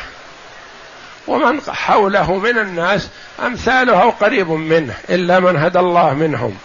ومن 1.28 1.62
حوله 1.62 2.38
من 2.38 2.58
الناس 2.58 3.10
أمثاله 3.46 4.02
أو 4.02 4.10
قريب 4.10 4.50
منه 4.50 4.94
إلا 5.10 5.40
من 5.40 5.58
هدى 5.58 5.80
الله 5.80 6.14
منهم. 6.14 6.58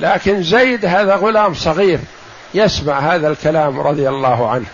لكن 0.00 0.42
زيد 0.42 0.84
هذا 0.84 1.16
غلام 1.16 1.54
صغير 1.54 2.00
يسمع 2.54 2.98
هذا 2.98 3.28
الكلام 3.28 3.80
رضي 3.80 4.08
الله 4.08 4.50
عنه. 4.50 4.66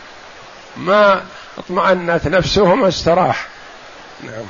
ما 0.77 1.23
اطمأنت 1.59 2.29
نفسه 2.29 2.75
ما 2.75 2.89
استراح. 2.89 3.47
نعم. 4.25 4.45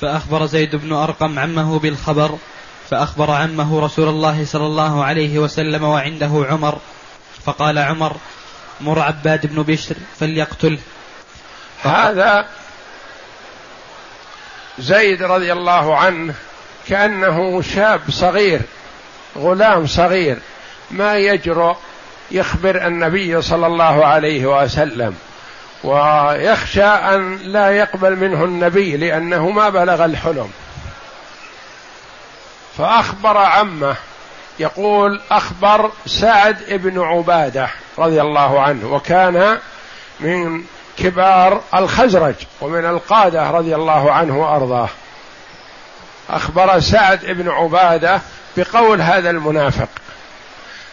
فأخبر 0.00 0.46
زيد 0.46 0.76
بن 0.76 0.92
أرقم 0.92 1.38
عمه 1.38 1.78
بالخبر 1.78 2.38
فأخبر 2.90 3.30
عمه 3.30 3.80
رسول 3.80 4.08
الله 4.08 4.44
صلى 4.44 4.66
الله 4.66 5.04
عليه 5.04 5.38
وسلم 5.38 5.84
وعنده 5.84 6.46
عمر 6.50 6.78
فقال 7.44 7.78
عمر 7.78 8.16
مر 8.80 8.98
عباد 8.98 9.46
بن 9.46 9.62
بشر 9.62 9.96
فليقتله. 10.20 10.78
هذا 11.82 12.46
زيد 14.78 15.22
رضي 15.22 15.52
الله 15.52 15.96
عنه 15.96 16.34
كأنه 16.88 17.62
شاب 17.62 18.00
صغير 18.10 18.60
غلام 19.36 19.86
صغير 19.86 20.38
ما 20.90 21.16
يجرؤ 21.16 21.76
يخبر 22.30 22.86
النبي 22.86 23.42
صلى 23.42 23.66
الله 23.66 24.06
عليه 24.06 24.62
وسلم 24.62 25.16
ويخشى 25.84 26.84
أن 26.84 27.36
لا 27.36 27.70
يقبل 27.70 28.16
منه 28.16 28.44
النبي 28.44 28.96
لأنه 28.96 29.50
ما 29.50 29.68
بلغ 29.68 30.04
الحلم. 30.04 30.50
فأخبر 32.78 33.36
عمه 33.36 33.96
يقول 34.58 35.20
أخبر 35.30 35.90
سعد 36.06 36.56
بن 36.70 36.98
عبادة 37.00 37.70
رضي 37.98 38.20
الله 38.20 38.60
عنه 38.60 38.92
وكان 38.92 39.58
من 40.20 40.64
كبار 40.98 41.60
الخزرج 41.74 42.34
ومن 42.60 42.84
القادة 42.84 43.50
رضي 43.50 43.74
الله 43.74 44.12
عنه 44.12 44.38
وأرضاه. 44.38 44.88
أخبر 46.30 46.80
سعد 46.80 47.24
بن 47.24 47.48
عبادة 47.48 48.20
بقول 48.56 49.00
هذا 49.00 49.30
المنافق 49.30 49.88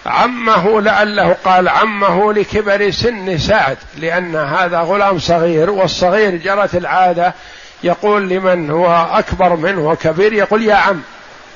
عمه 0.06 0.82
لعله 0.82 1.36
قال 1.46 1.70
عمه 1.70 2.34
لكبر 2.34 2.92
سن 2.92 3.38
سعد 3.38 3.78
لأن 3.98 4.36
هذا 4.36 4.80
غلام 4.80 5.20
صغير 5.20 5.70
والصغير 5.70 6.36
جرت 6.36 6.76
العادة 6.76 7.34
يقول 7.84 8.30
لمن 8.30 8.70
هو 8.72 9.08
أكبر 9.12 9.56
منه 9.56 9.90
وكبير 9.90 10.34
يقول 10.34 10.64
يا 10.64 10.76
عم 10.76 11.02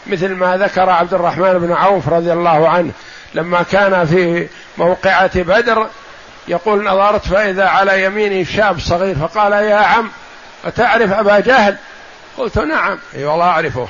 مثل 0.08 0.30
ما 0.30 0.58
ذكر 0.58 0.90
عبد 0.90 1.14
الرحمن 1.14 1.60
بن 1.60 1.72
عوف 1.72 2.10
رضي 2.10 2.34
الله 2.34 2.70
عنه 2.70 2.92
لما 3.34 3.64
كان 3.64 4.06
في 4.06 4.48
موقعة 4.78 5.42
بدر 5.42 5.88
يقول 6.50 6.84
نظرت 6.84 7.28
فإذا 7.28 7.66
على 7.66 8.04
يميني 8.04 8.46
شاب 8.46 8.80
صغير 8.80 9.16
فقال 9.16 9.52
يا 9.52 9.76
عم 9.76 10.12
أتعرف 10.66 11.12
أبا 11.12 11.40
جهل؟ 11.40 11.78
قلت 12.38 12.58
نعم. 12.58 13.00
أي 13.16 13.26
والله 13.26 13.46
أعرفه. 13.46 13.88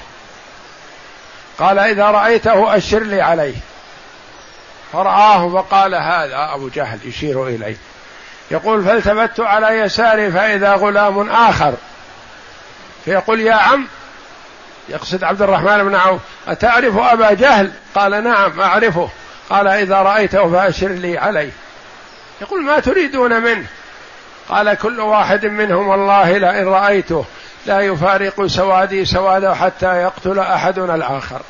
قال 1.59 1.79
إذا 1.79 2.05
رأيته 2.05 2.77
أشر 2.77 2.99
لي 2.99 3.21
عليه. 3.21 3.55
فرآه 4.93 5.49
فقال 5.49 5.95
هذا 5.95 6.49
أبو 6.55 6.69
جهل 6.69 6.99
يشير 7.05 7.47
إليه. 7.47 7.77
يقول 8.51 8.83
فالتفت 8.83 9.39
على 9.39 9.67
يساري 9.67 10.31
فإذا 10.31 10.73
غلام 10.73 11.29
آخر. 11.29 11.73
فيقول 13.05 13.39
يا 13.39 13.53
عم 13.53 13.87
يقصد 14.89 15.23
عبد 15.23 15.41
الرحمن 15.41 15.83
بن 15.83 15.95
عوف 15.95 16.21
أتعرف 16.47 16.97
أبا 16.97 17.33
جهل؟ 17.33 17.71
قال 17.95 18.23
نعم 18.23 18.61
أعرفه. 18.61 19.09
قال 19.49 19.67
إذا 19.67 19.95
رأيته 19.95 20.51
فأشر 20.51 20.87
لي 20.87 21.17
عليه. 21.17 21.51
يقول 22.41 22.63
ما 22.63 22.79
تريدون 22.79 23.41
منه. 23.41 23.65
قال 24.49 24.73
كل 24.73 24.99
واحد 24.99 25.45
منهم 25.45 25.87
والله 25.87 26.37
لئن 26.37 26.67
رأيته 26.67 27.25
لا 27.65 27.79
يفارق 27.79 28.45
سوادي 28.45 29.05
سواده 29.05 29.55
حتى 29.55 30.01
يقتل 30.01 30.39
أحدنا 30.39 30.95
الآخر. 30.95 31.41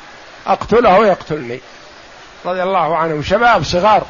أقتله 0.46 1.06
يقتلني. 1.06 1.60
رضي 2.44 2.62
الله 2.62 2.96
عنهم 2.96 3.22
شباب 3.22 3.64
صغار. 3.64 4.06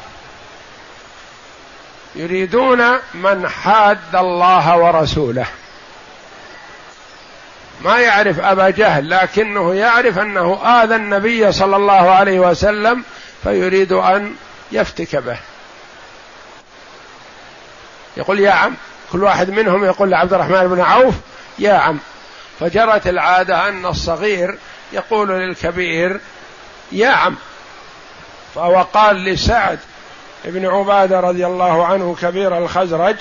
يريدون 2.15 2.81
من 3.13 3.49
حاد 3.49 4.15
الله 4.15 4.77
ورسوله. 4.77 5.45
ما 7.81 7.99
يعرف 7.99 8.39
أبا 8.39 8.69
جهل 8.69 9.09
لكنه 9.09 9.73
يعرف 9.73 10.19
أنه 10.19 10.59
آذى 10.65 10.95
النبي 10.95 11.51
صلى 11.51 11.75
الله 11.75 12.11
عليه 12.11 12.39
وسلم 12.39 13.03
فيريد 13.43 13.91
أن 13.91 14.35
يفتك 14.71 15.15
به. 15.15 15.37
يقول 18.17 18.39
يا 18.39 18.51
عم 18.51 18.75
كل 19.11 19.23
واحد 19.23 19.49
منهم 19.49 19.85
يقول 19.85 20.11
لعبد 20.11 20.33
الرحمن 20.33 20.67
بن 20.67 20.81
عوف 20.81 21.15
يا 21.59 21.73
عم. 21.73 21.99
فجرت 22.59 23.07
العادة 23.07 23.69
أن 23.69 23.85
الصغير 23.85 24.57
يقول 24.93 25.29
للكبير 25.29 26.19
يا 26.91 27.09
عم. 27.09 27.35
فهو 28.55 28.81
قال 28.93 29.23
لسعد 29.23 29.79
بن 30.45 30.65
عبادة 30.65 31.19
رضي 31.19 31.45
الله 31.45 31.85
عنه 31.85 32.15
كبير 32.21 32.57
الخزرج 32.57 33.15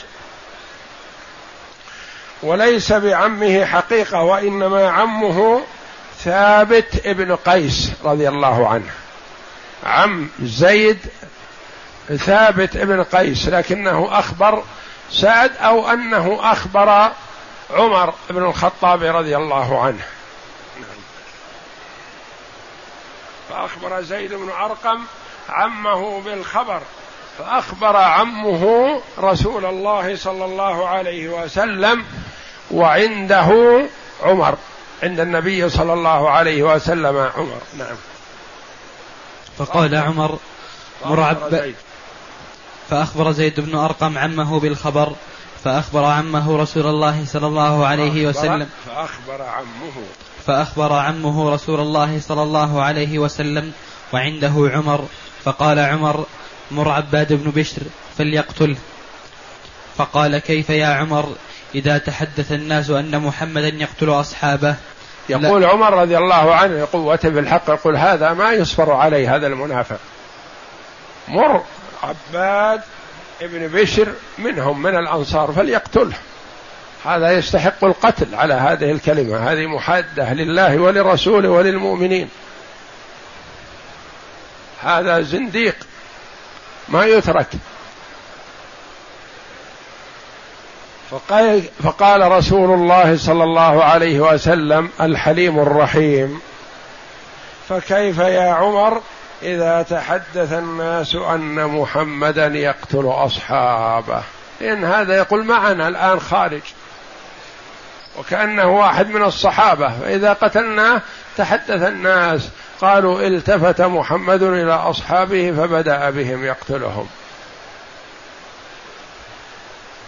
وليس 2.42 2.92
بعمه 2.92 3.64
حقيقة 3.64 4.22
وإنما 4.22 4.90
عمه 4.90 5.62
ثابت 6.18 7.06
ابن 7.06 7.36
قيس 7.36 7.92
رضي 8.04 8.28
الله 8.28 8.68
عنه. 8.68 8.90
عم 9.86 10.28
زيد 10.42 10.98
ثابت 12.16 12.76
ابن 12.76 13.02
قيس 13.02 13.48
لكنه 13.48 14.08
أخبر 14.12 14.62
سعد 15.12 15.56
أو 15.56 15.90
أنه 15.90 16.38
أخبر 16.52 17.12
عمر 17.70 18.14
بن 18.30 18.44
الخطاب 18.44 19.02
رضي 19.02 19.36
الله 19.36 19.82
عنه. 19.82 20.04
فأخبر 23.48 24.02
زيد 24.02 24.34
بن 24.34 24.50
أرقم 24.50 25.00
عمه 25.48 26.20
بالخبر 26.20 26.82
فأخبر 27.38 27.96
عمه 27.96 29.02
رسول 29.18 29.64
الله 29.64 30.16
صلى 30.16 30.44
الله 30.44 30.88
عليه 30.88 31.28
وسلم 31.28 32.04
وعنده 32.70 33.82
عمر 34.22 34.54
عند 35.02 35.20
النبي 35.20 35.68
صلى 35.68 35.92
الله 35.92 36.30
عليه 36.30 36.62
وسلم 36.62 37.30
عمر. 37.36 37.60
نعم. 37.78 37.96
فقال 39.58 39.94
عمر 39.94 40.38
مرعب 41.04 41.70
فأخبر 42.90 43.32
زيد 43.32 43.60
بن 43.60 43.74
أرقم 43.74 44.18
عمه 44.18 44.60
بالخبر 44.60 45.12
فأخبر 45.64 46.04
عمه 46.04 46.56
رسول 46.56 46.86
الله 46.86 47.24
صلى 47.26 47.46
الله 47.46 47.86
عليه 47.86 48.26
وسلم. 48.26 48.68
فأخبر 48.86 49.42
عمه. 49.42 50.04
فأخبر 50.46 50.92
عمه 50.92 51.54
رسول 51.54 51.80
الله 51.80 52.20
صلى 52.20 52.42
الله 52.42 52.82
عليه 52.82 53.18
وسلم 53.18 53.72
وعنده 54.12 54.70
عمر 54.74 55.04
فقال 55.44 55.78
عمر 55.78 56.24
مر 56.70 56.90
عباد 56.90 57.32
بن 57.32 57.50
بشر 57.50 57.82
فليقتله. 58.18 58.76
فقال 59.96 60.38
كيف 60.38 60.70
يا 60.70 60.86
عمر؟ 60.86 61.28
إذا 61.74 61.98
تحدث 61.98 62.52
الناس 62.52 62.90
أن 62.90 63.18
محمدا 63.22 63.68
يقتل 63.68 64.10
أصحابه. 64.10 64.74
يقول 65.28 65.64
عمر 65.64 65.94
رضي 65.94 66.18
الله 66.18 66.54
عنه 66.54 66.88
قوة 66.92 67.20
بالحق؟ 67.24 67.70
يقول 67.70 67.96
هذا 67.96 68.32
ما 68.32 68.52
يصبر 68.52 68.92
عليه 68.92 69.36
هذا 69.36 69.46
المنافق. 69.46 69.98
مر. 71.28 71.62
عباد 72.02 72.80
ابن 73.42 73.68
بشر 73.68 74.12
منهم 74.38 74.82
من 74.82 74.96
الأنصار 74.96 75.52
فليقتله. 75.52 76.16
هذا 77.04 77.32
يستحق 77.32 77.84
القتل 77.84 78.34
على 78.34 78.54
هذه 78.54 78.90
الكلمة. 78.90 79.52
هذه 79.52 79.66
محادة 79.66 80.32
لله 80.32 80.78
ولرسوله 80.78 81.48
وللمؤمنين. 81.48 82.28
هذا 84.82 85.20
زنديق 85.20 85.76
ما 86.88 87.06
يترك. 87.06 87.48
فقال, 91.10 91.62
فقال 91.82 92.32
رسول 92.32 92.74
الله 92.74 93.16
صلى 93.16 93.44
الله 93.44 93.84
عليه 93.84 94.20
وسلم 94.20 94.90
الحليم 95.00 95.58
الرحيم 95.58 96.40
فكيف 97.68 98.18
يا 98.18 98.50
عمر 98.50 99.02
إذا 99.42 99.82
تحدث 99.82 100.52
الناس 100.52 101.14
أن 101.14 101.64
محمدا 101.66 102.46
يقتل 102.46 103.06
أصحابه. 103.06 104.22
لأن 104.60 104.84
هذا 104.84 105.16
يقول 105.16 105.44
معنا 105.44 105.88
الآن 105.88 106.20
خارج. 106.20 106.62
وكأنه 108.18 108.66
واحد 108.66 109.08
من 109.08 109.22
الصحابة. 109.22 110.00
فإذا 110.00 110.32
قتلناه 110.32 111.02
تحدث 111.36 111.82
الناس 111.82 112.48
قالوا 112.80 113.22
التفت 113.22 113.80
محمد 113.80 114.42
إلى 114.42 114.74
أصحابه 114.74 115.52
فبدأ 115.52 116.10
بهم 116.10 116.44
يقتلهم. 116.44 117.08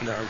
نعم. 0.02 0.24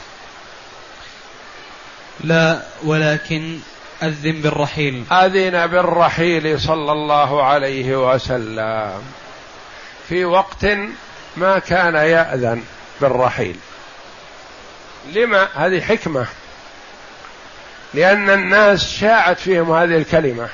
لا 2.20 2.62
ولكن 2.84 3.58
أذن 4.02 4.40
بالرحيل. 4.40 5.04
أذن 5.12 5.66
بالرحيل 5.66 6.60
صلى 6.60 6.92
الله 6.92 7.44
عليه 7.44 8.14
وسلم. 8.14 9.02
في 10.08 10.24
وقت 10.24 10.66
ما 11.36 11.58
كان 11.58 11.94
يأذن 11.94 12.62
بالرحيل. 13.00 13.56
لما؟ 15.12 15.48
هذه 15.54 15.80
حكمة. 15.80 16.26
لأن 17.94 18.30
الناس 18.30 18.86
شاعت 18.86 19.38
فيهم 19.38 19.72
هذه 19.72 19.96
الكلمة. 19.96 20.48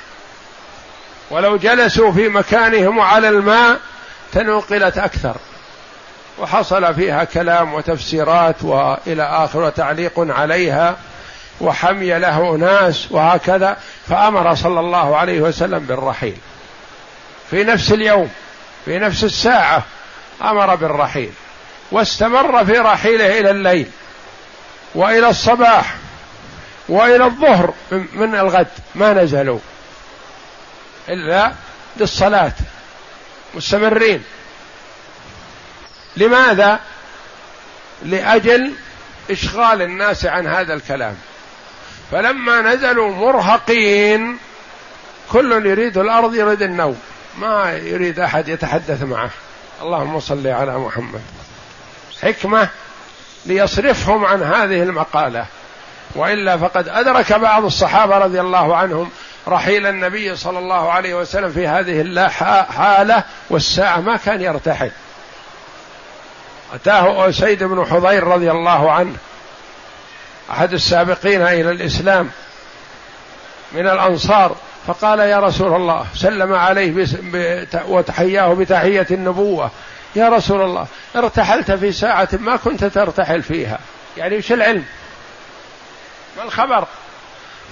ولو 1.31 1.57
جلسوا 1.57 2.13
في 2.13 2.29
مكانهم 2.29 3.01
على 3.01 3.29
الماء 3.29 3.81
تنقلت 4.33 4.99
أكثر. 4.99 5.37
وحصل 6.39 6.95
فيها 6.95 7.25
كلام 7.25 7.75
وتفسيرات 7.75 8.63
وإلى 8.63 9.23
آخر 9.23 9.63
وتعليق 9.63 10.13
عليها. 10.19 10.97
وحمي 11.61 12.19
له 12.19 12.57
ناس 12.57 13.07
وهكذا 13.11 13.77
فأمر 14.09 14.55
صلى 14.55 14.81
الله 14.81 15.17
عليه 15.17 15.41
وسلم 15.41 15.79
بالرحيل. 15.79 16.37
في 17.51 17.65
نفس 17.65 17.93
اليوم 17.93 18.31
في 18.85 18.99
نفس 18.99 19.25
الساعة 19.25 19.83
أمر 20.43 20.75
بالرحيل 20.75 21.33
واستمر 21.93 22.65
في 22.65 22.73
رحيله 22.73 23.41
إلى 23.41 23.51
الليل 23.51 23.91
وإلى 24.95 25.29
الصباح 25.29 25.95
وإلى 26.89 27.25
الظهر 27.25 27.75
من 28.13 28.35
الغد 28.35 28.67
ما 28.95 29.13
نزلوا 29.13 29.59
إلا 31.09 31.53
للصلاة 31.97 32.53
مستمرين. 33.55 34.25
لماذا؟ 36.17 36.81
لأجل 38.03 38.73
إشغال 39.31 39.83
الناس 39.83 40.27
عن 40.27 40.47
هذا 40.47 40.75
الكلام. 40.75 41.17
فلما 42.13 42.61
نزلوا 42.61 43.15
مرهقين 43.15 44.39
كل 45.33 45.67
يريد 45.67 45.99
الأرض 45.99 46.35
يريد 46.35 46.63
النوم. 46.63 47.01
ما 47.39 47.73
يريد 47.73 48.21
أحد 48.21 48.49
يتحدث 48.49 49.03
معه. 49.03 49.31
اللهم 49.83 50.21
صل 50.21 50.47
على 50.47 50.79
محمد. 50.79 51.23
حكمة 52.23 52.69
ليصرفهم 53.47 54.25
عن 54.25 54.43
هذه 54.43 54.83
المقالة. 54.83 55.47
وإلا 56.15 56.57
فقد 56.57 56.89
أدرك 56.89 57.33
بعض 57.33 57.65
الصحابة 57.65 58.19
رضي 58.19 58.41
الله 58.41 58.77
عنهم 58.77 59.11
رحيل 59.49 59.87
النبي 59.87 60.37
صلى 60.37 60.59
الله 60.59 60.93
عليه 60.93 61.15
وسلم 61.15 61.53
في 61.53 61.67
هذه 61.67 62.01
الحالة 62.01 63.25
والساعة 63.51 64.01
ما 64.01 64.17
كان 64.17 64.43
يرتحل. 64.43 64.91
أتاه 66.75 67.29
أسيد 67.29 67.65
بن 67.65 67.85
حضير 67.85 68.25
رضي 68.25 68.51
الله 68.51 68.93
عنه. 68.93 69.17
أحد 70.51 70.73
السابقين 70.73 71.43
إلى 71.43 71.71
الإسلام 71.71 72.31
من 73.73 73.89
الأنصار 73.89 74.57
فقال 74.87 75.19
يا 75.19 75.41
رسول 75.41 75.75
الله 75.75 76.07
سلم 76.15 76.55
عليه 76.55 77.07
وتحياه 77.87 78.55
بتحية 78.55 79.07
النبوة. 79.11 79.71
يا 80.17 80.29
رسول 80.29 80.63
الله 80.63 80.87
ارتحلت 81.17 81.71
في 81.71 81.93
ساعة 81.93 82.29
ما 82.33 82.57
كنت 82.57 82.85
ترتحل 82.85 83.43
فيها. 83.43 83.79
يعني 84.17 84.37
وش 84.37 84.53
العلم؟ 84.53 84.85
ما 86.37 86.43
الخبر؟ 86.43 86.87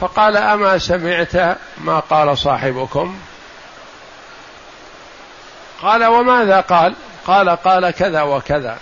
فقال 0.01 0.37
أما 0.37 0.79
سمعت 0.79 1.57
ما 1.79 1.99
قال 1.99 2.39
صاحبكم؟ 2.39 3.19
قال 5.83 6.05
وماذا 6.05 6.61
قال؟ 6.61 6.95
قال 7.27 7.49
قال 7.49 7.91
كذا 7.91 8.23
وكذا. 8.23 8.79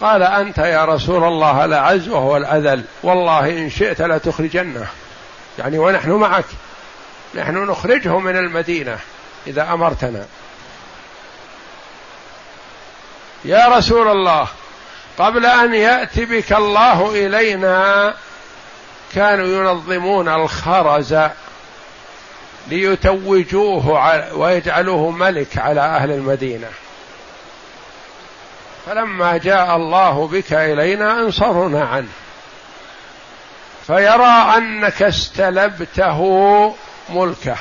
قال 0.00 0.22
أنت 0.22 0.58
يا 0.58 0.84
رسول 0.84 1.24
الله 1.24 1.64
الأعز 1.64 2.08
وهو 2.08 2.36
الأذل. 2.36 2.84
والله 3.02 3.50
إن 3.50 3.70
شئت 3.70 4.02
لتخرجنه. 4.02 4.86
يعني 5.58 5.78
ونحن 5.78 6.10
معك. 6.10 6.44
نحن 7.34 7.56
نخرجه 7.56 8.18
من 8.18 8.36
المدينة 8.36 8.98
إذا 9.46 9.72
أمرتنا. 9.72 10.26
يا 13.44 13.68
رسول 13.68 14.08
الله 14.08 14.48
قبل 15.18 15.46
أن 15.46 15.74
يأتي 15.74 16.24
بك 16.24 16.52
الله 16.52 17.26
إلينا 17.26 18.14
كانوا 19.14 19.46
ينظمون 19.46 20.28
الخرز 20.28 21.16
ليتوجوه 22.68 24.34
ويجعلوه 24.34 25.10
ملك 25.10 25.58
على 25.58 25.80
أهل 25.80 26.10
المدينة. 26.10 26.68
فلما 28.86 29.36
جاء 29.36 29.76
الله 29.76 30.26
بك 30.26 30.52
إلينا 30.52 31.20
أنصرنا 31.20 31.84
عنه. 31.84 32.08
فيرى 33.86 34.56
أنك 34.56 35.02
استلبته 35.02 36.20
ملكه. 37.08 37.56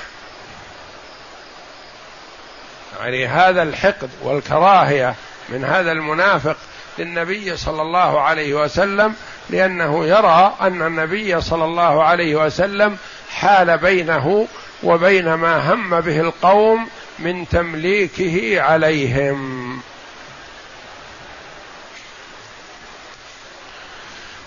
يعني 3.00 3.28
هذا 3.28 3.64
الحقد 3.64 4.10
والكراهية 4.24 5.16
من 5.50 5.66
هذا 5.66 5.92
المنافق 5.92 6.58
للنبي 7.00 7.58
صلى 7.58 7.82
الله 7.82 8.22
عليه 8.22 8.54
وسلم 8.54 9.16
لأنه 9.50 10.06
يرى 10.06 10.54
أن 10.62 10.82
النبي 10.82 11.42
صلى 11.42 11.66
الله 11.66 12.04
عليه 12.04 12.36
وسلم 12.36 12.98
حال 13.30 13.78
بينه 13.78 14.48
وبين 14.84 15.34
ما 15.34 15.74
هم 15.74 16.00
به 16.02 16.22
القوم 16.22 16.90
من 17.20 17.48
تمليكه 17.50 18.62
عليهم. 18.62 19.82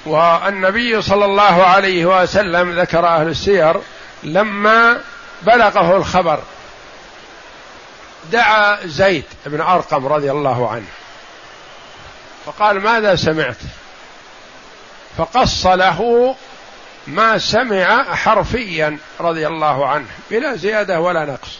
والنبي 0.07 1.03
صلى 1.03 1.25
الله 1.25 1.67
عليه 1.67 2.23
وسلم 2.23 2.81
ذكر 2.81 3.07
أهل 3.07 3.29
السير 3.29 3.81
لما 4.23 5.01
بلغه 5.43 5.97
الخبر. 5.97 6.41
دعا 8.33 8.87
زيد 8.87 9.25
بن 9.47 9.61
أرقم 9.61 10.07
رضي 10.07 10.31
الله 10.31 10.71
عنه. 10.71 10.87
فقال 12.47 12.81
ماذا 12.81 13.17
سمعت؟ 13.17 13.57
فقص 15.19 15.67
له 15.67 16.35
ما 17.07 17.39
سمع 17.39 18.15
حرفيا 18.15 18.99
رضي 19.21 19.47
الله 19.47 19.89
عنه 19.89 20.07
بلا 20.31 20.57
زيادة 20.57 21.01
ولا 21.01 21.25
نقص. 21.25 21.59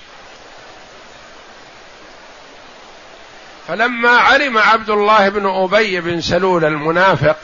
فلما 3.69 4.11
علم 4.11 4.59
عبد 4.59 4.91
الله 4.91 5.29
بن 5.29 5.47
أبي 5.47 6.01
بن 6.01 6.21
سلول 6.21 6.65
المنافق 6.65 7.37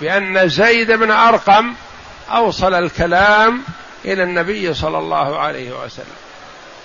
بأن 0.00 0.48
زيد 0.48 0.92
بن 0.92 1.10
أرقم 1.10 1.74
أوصل 2.30 2.74
الكلام 2.74 3.62
إلى 4.04 4.22
النبي 4.22 4.74
صلى 4.74 4.98
الله 4.98 5.38
عليه 5.38 5.84
وسلم. 5.84 6.16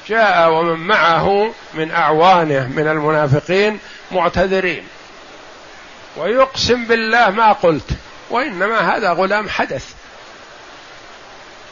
جاء 0.08 0.52
ومن 0.52 0.80
معه 0.80 1.54
من 1.74 1.92
أعوانه 1.92 2.68
من 2.68 2.88
المنافقين 2.88 3.80
معتذرين. 4.12 4.84
ويقسم 6.18 6.86
بالله 6.86 7.30
ما 7.30 7.52
قلت 7.52 7.90
وإنما 8.30 8.96
هذا 8.96 9.12
غلام 9.12 9.50
حدث. 9.50 9.94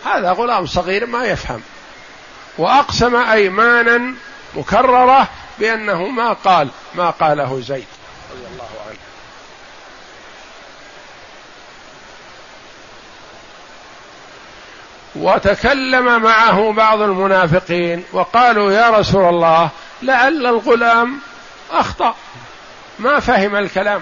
هذا 0.06 0.32
غلام 0.32 0.66
صغير 0.66 1.06
ما 1.06 1.26
يفهم. 1.26 1.62
وأقسم 2.58 3.16
أيمانا 3.16 4.14
مكررة 4.56 5.28
بأنه 5.60 6.08
ما 6.08 6.34
قال 6.34 6.70
ما 6.96 7.10
قاله 7.10 7.62
زيد. 7.62 7.88
رضي 8.32 8.46
الله 8.54 8.64
عنه 8.64 8.83
وتكلم 15.16 16.22
معه 16.22 16.72
بعض 16.72 17.02
المنافقين 17.02 18.04
وقالوا 18.14 18.72
يا 18.72 18.90
رسول 18.90 19.30
الله 19.30 19.70
لعل 20.02 20.46
الغلام 20.46 21.20
أخطأ. 21.72 22.16
ما 23.00 23.20
فهم 23.20 23.56
الكلام. 23.56 24.02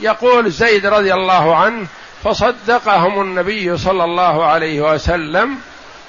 يقول 0.00 0.50
زيد 0.50 0.86
رضي 0.86 1.14
الله 1.14 1.56
عنه 1.56 1.86
فصدقهم 2.24 3.20
النبي 3.20 3.78
صلى 3.78 4.04
الله 4.04 4.46
عليه 4.46 4.80
وسلم 4.80 5.58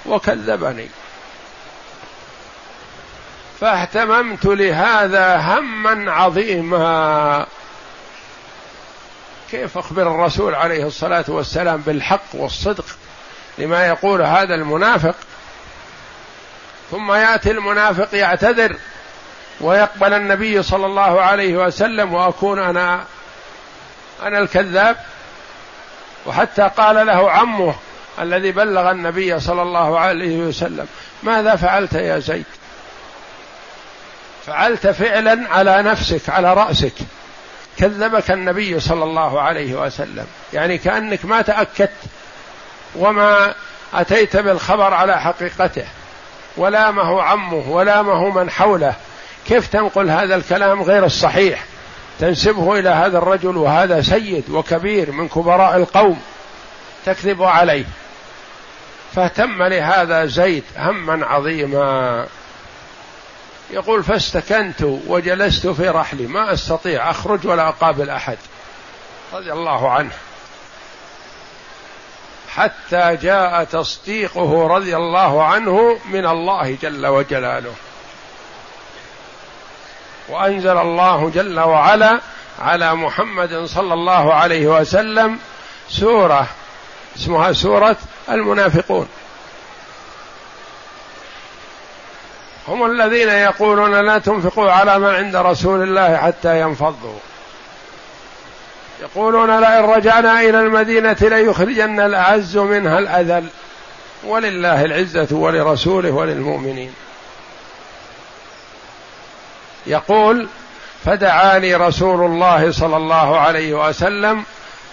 وكذبني. 0.05 0.89
فاهتممت 3.59 4.45
لهذا 4.45 5.37
هما 5.37 6.11
عظيما. 6.11 7.45
كيف 9.51 9.77
أخبر 9.77 10.01
الرسول 10.15 10.55
عليه 10.55 10.87
الصلاة 10.87 11.25
والسلام 11.27 11.81
بالحق 11.81 12.25
والصدق 12.33 12.85
لما 13.57 13.87
يقول 13.87 14.21
هذا 14.21 14.55
المنافق؟ 14.55 15.15
ثم 16.91 17.11
يأتي 17.11 17.51
المنافق 17.51 18.15
يعتذر 18.15 18.75
ويقبل 19.61 20.13
النبي 20.13 20.63
صلى 20.63 20.85
الله 20.85 21.21
عليه 21.21 21.57
وسلم 21.57 22.13
وأكون 22.13 22.59
أنا 22.59 23.03
أنا 24.23 24.39
الكذاب؟ 24.39 24.97
وحتى 26.25 26.69
قال 26.77 27.05
له 27.07 27.31
عمه 27.31 27.75
الذي 28.19 28.51
بلغ 28.51 28.91
النبي 28.91 29.39
صلى 29.39 29.61
الله 29.61 29.99
عليه 29.99 30.37
وسلم 30.37 30.87
ماذا 31.23 31.55
فعلت 31.55 31.93
يا 31.93 32.19
زيد؟ 32.19 32.45
فعلت 34.45 34.87
فعلا 34.87 35.45
على 35.49 35.81
نفسك 35.81 36.29
على 36.29 36.53
رأسك. 36.53 36.93
كذبك 37.79 38.31
النبي 38.31 38.79
صلى 38.79 39.03
الله 39.03 39.41
عليه 39.41 39.75
وسلم. 39.75 40.25
يعني 40.53 40.77
كأنك 40.77 41.25
ما 41.25 41.41
تأكدت 41.41 41.91
وما 42.95 43.53
أتيت 43.93 44.37
بالخبر 44.37 44.93
على 44.93 45.21
حقيقته. 45.21 45.85
ولامه 46.57 47.21
عمه 47.21 47.69
ولامه 47.69 48.29
من 48.29 48.49
حوله. 48.49 48.93
كيف 49.47 49.67
تنقل 49.67 50.09
هذا 50.09 50.35
الكلام 50.35 50.81
غير 50.81 51.05
الصحيح؟ 51.05 51.63
تنسبه 52.19 52.79
إلى 52.79 52.89
هذا 52.89 53.17
الرجل 53.17 53.57
وهذا 53.57 54.01
سيد 54.01 54.49
وكبير 54.49 55.11
من 55.11 55.27
كبراء 55.27 55.77
القوم. 55.77 56.21
تكذب 57.05 57.43
عليه. 57.43 57.85
فاهتم 59.15 59.63
لهذا 59.63 60.25
زيد 60.25 60.63
هما 60.77 61.25
عظيما. 61.25 62.25
يقول 63.69 64.03
فاستكنت 64.03 64.81
وجلست 64.81 65.67
في 65.67 65.89
رحلي 65.89 66.27
ما 66.27 66.53
أستطيع 66.53 67.11
أخرج 67.11 67.47
ولا 67.47 67.67
أقابل 67.67 68.09
أحد. 68.09 68.37
رضي 69.33 69.53
الله 69.53 69.91
عنه. 69.91 70.11
حتى 72.49 73.15
جاء 73.21 73.63
تصديقه 73.63 74.67
رضي 74.67 74.95
الله 74.95 75.43
عنه 75.43 75.99
من 76.05 76.25
الله 76.25 76.77
جل 76.81 77.05
وجلاله. 77.05 77.73
وأنزل 80.29 80.77
الله 80.77 81.29
جل 81.29 81.59
وعلا 81.59 82.19
على 82.59 82.95
محمد 82.95 83.65
صلى 83.65 83.93
الله 83.93 84.33
عليه 84.33 84.67
وسلم 84.67 85.39
سورة 85.89 86.47
اسمها 87.17 87.53
سورة 87.53 87.97
المنافقون. 88.29 89.07
هم 92.67 92.91
الذين 92.91 93.29
يقولون 93.29 94.05
لا 94.05 94.17
تنفقوا 94.17 94.71
على 94.71 94.99
من 94.99 95.15
عند 95.15 95.35
رسول 95.35 95.83
الله 95.83 96.17
حتى 96.17 96.61
ينفضوا. 96.61 97.19
يقولون 99.01 99.59
لئن 99.59 99.85
رجعنا 99.85 100.41
إلى 100.41 100.59
المدينة 100.59 101.17
ليخرجن 101.21 101.99
الأعز 101.99 102.57
منها 102.57 102.99
الأذل. 102.99 103.47
ولله 104.23 104.85
العزة 104.85 105.27
ولرسوله 105.31 106.11
وللمؤمنين. 106.11 106.93
يقول 109.87 110.47
فدعاني 111.05 111.75
رسول 111.75 112.25
الله 112.25 112.71
صلى 112.71 112.97
الله 112.97 113.39
عليه 113.39 113.87
وسلم 113.87 114.43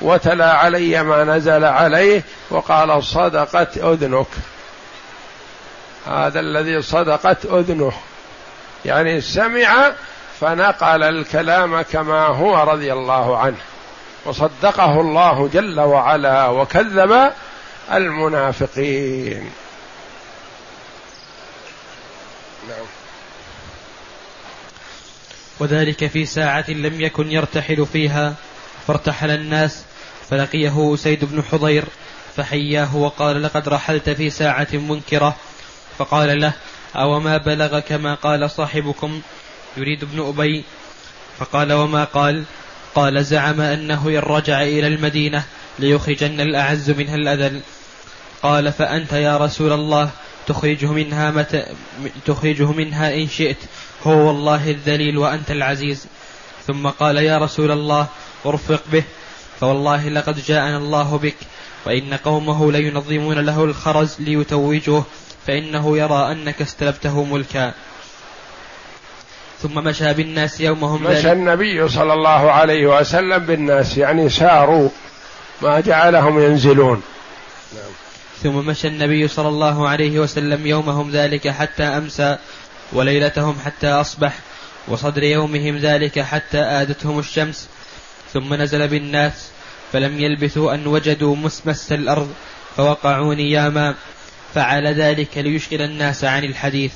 وتلا 0.00 0.52
علي 0.52 1.02
ما 1.02 1.24
نزل 1.24 1.64
عليه 1.64 2.22
وقال 2.50 3.04
صدقت 3.04 3.78
أذنك. 3.78 4.26
هذا 6.06 6.40
الذي 6.40 6.82
صدقت 6.82 7.44
أذنه. 7.44 7.92
يعني 8.84 9.20
سمع 9.20 9.92
فنقل 10.40 11.02
الكلام 11.02 11.82
كما 11.82 12.26
هو 12.26 12.62
رضي 12.62 12.92
الله 12.92 13.38
عنه. 13.38 13.56
وصدقه 14.24 15.00
الله 15.00 15.48
جل 15.48 15.80
وعلا 15.80 16.46
وكذب 16.46 17.32
المنافقين. 17.92 19.50
نعم. 22.68 22.86
وذلك 25.60 26.06
في 26.06 26.26
ساعة 26.26 26.70
لم 26.70 27.00
يكن 27.00 27.30
يرتحل 27.30 27.86
فيها. 27.92 28.34
فارتحل 28.86 29.30
الناس 29.30 29.84
فلقيه 30.30 30.94
أسيد 30.94 31.24
بن 31.24 31.42
حضير 31.42 31.84
فحياه 32.36 32.96
وقال 32.96 33.42
لقد 33.42 33.68
رحلت 33.68 34.10
في 34.10 34.30
ساعة 34.30 34.68
منكرة. 34.72 35.36
فقال 35.98 36.40
له 36.40 36.52
أو 36.96 37.20
ما 37.20 37.36
بلغك 37.36 37.92
ما 37.92 38.14
قال 38.14 38.50
صاحبكم؟ 38.50 39.20
يريد 39.76 40.02
ابن 40.02 40.20
أبي. 40.28 40.64
فقال 41.38 41.72
وما 41.72 42.04
قال؟ 42.04 42.44
قال 42.94 43.24
زعم 43.24 43.60
أنه 43.60 44.08
إن 44.08 44.18
رجع 44.18 44.62
إلى 44.62 44.86
المدينة 44.86 45.44
ليخرجن 45.78 46.40
الأعز 46.40 46.90
منها 46.90 47.14
الأذل. 47.14 47.60
قال 48.42 48.72
فأنت 48.72 49.12
يا 49.12 49.36
رسول 49.36 49.72
الله 49.72 50.10
تخرجه 50.46 50.92
منها 50.92 51.30
متى؟ 51.30 51.66
تخرجه 52.26 52.72
منها 52.72 53.14
إن 53.14 53.28
شئت. 53.28 53.56
هو 54.02 54.26
والله 54.26 54.70
الذليل 54.70 55.18
وأنت 55.18 55.50
العزيز. 55.50 56.06
ثم 56.66 56.88
قال 56.88 57.16
يا 57.16 57.38
رسول 57.38 57.70
الله 57.70 58.06
ارفق 58.46 58.82
به. 58.92 59.04
فوالله 59.60 60.08
لقد 60.08 60.44
جاءنا 60.44 60.76
الله 60.76 61.18
بك. 61.18 61.36
وإن 61.86 62.14
قومه 62.14 62.72
لينظمون 62.72 63.38
له 63.38 63.64
الخرز 63.64 64.16
ليتوجوه. 64.18 65.04
فإنه 65.46 65.98
يرى 65.98 66.32
أنك 66.32 66.62
استلبته 66.62 67.24
ملكا. 67.24 67.72
ثم 69.62 69.74
مشى 69.74 70.12
بالناس 70.12 70.60
يومهم 70.60 71.02
مشى 71.02 71.32
النبي 71.32 71.88
صلى 71.88 72.12
الله 72.12 72.52
عليه 72.52 72.86
وسلم 72.86 73.38
بالناس 73.38 73.98
يعني 73.98 74.28
ساروا 74.28 74.88
ما 75.62 75.80
جعلهم 75.80 76.40
ينزلون. 76.40 77.02
نعم. 77.74 77.92
ثم 78.42 78.66
مشى 78.66 78.88
النبي 78.88 79.28
صلى 79.28 79.48
الله 79.48 79.88
عليه 79.88 80.18
وسلم 80.18 80.66
يومهم 80.66 81.10
ذلك 81.10 81.48
حتى 81.48 81.82
أمسى 81.82 82.38
وليلتهم 82.92 83.56
حتى 83.64 83.88
أصبح 83.88 84.38
وصدر 84.88 85.22
يومهم 85.22 85.76
ذلك 85.76 86.20
حتى 86.20 86.58
آدتهم 86.58 87.18
الشمس. 87.18 87.68
ثم 88.32 88.54
نزل 88.54 88.88
بالناس 88.88 89.50
فلم 89.92 90.20
يلبثوا 90.20 90.74
أن 90.74 90.86
وجدوا 90.86 91.36
مسمس 91.36 91.92
الأرض 91.92 92.32
فوقعوا 92.76 93.34
نياما 93.34 93.94
فعل 94.54 94.86
ذلك 94.86 95.38
ليشغل 95.38 95.82
الناس 95.82 96.24
عن 96.24 96.44
الحديث. 96.44 96.92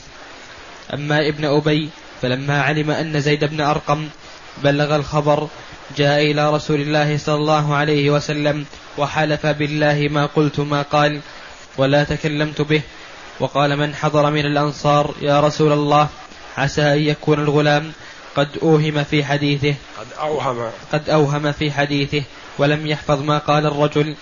أما 0.95 1.29
ابن 1.29 1.45
أبي 1.45 1.90
فلما 2.23 2.62
علم 2.62 2.90
أن 2.90 3.21
زيد 3.21 3.45
بن 3.45 3.61
أرقم 3.61 4.09
بلغ 4.62 4.97
الخبر 4.97 5.49
جاء 5.97 6.31
إلى 6.31 6.55
رسول 6.55 6.81
الله 6.81 7.19
صلى 7.19 7.35
الله 7.35 7.75
عليه 7.75 8.11
وسلم 8.11 8.66
وحلف 8.99 9.47
بالله 9.47 10.09
ما 10.11 10.27
قلت 10.27 10.61
ما 10.61 10.83
قال 10.83 11.21
ولا 11.77 12.05
تكلمت 12.05 12.61
به. 12.61 12.83
وقال 13.40 13.77
من 13.77 13.95
حضر 13.95 14.31
من 14.31 14.47
الأنصار 14.47 15.14
يا 15.23 15.40
رسول 15.40 15.73
الله 15.73 16.09
عسى 16.57 16.83
أن 16.83 16.99
يكون 16.99 17.40
الغلام 17.40 17.92
قد 18.37 18.49
أوهم 18.62 19.05
في 19.05 19.25
حديثه. 19.25 19.75
قد 19.99 20.07
أوهم. 20.21 20.71
قد 20.92 21.11
أوهم 21.11 21.53
في 21.53 21.73
حديثه 21.73 22.23
ولم 22.59 22.87
يحفظ 22.87 23.23
ما 23.23 23.38
قال 23.38 23.66
الرجل 23.66 24.16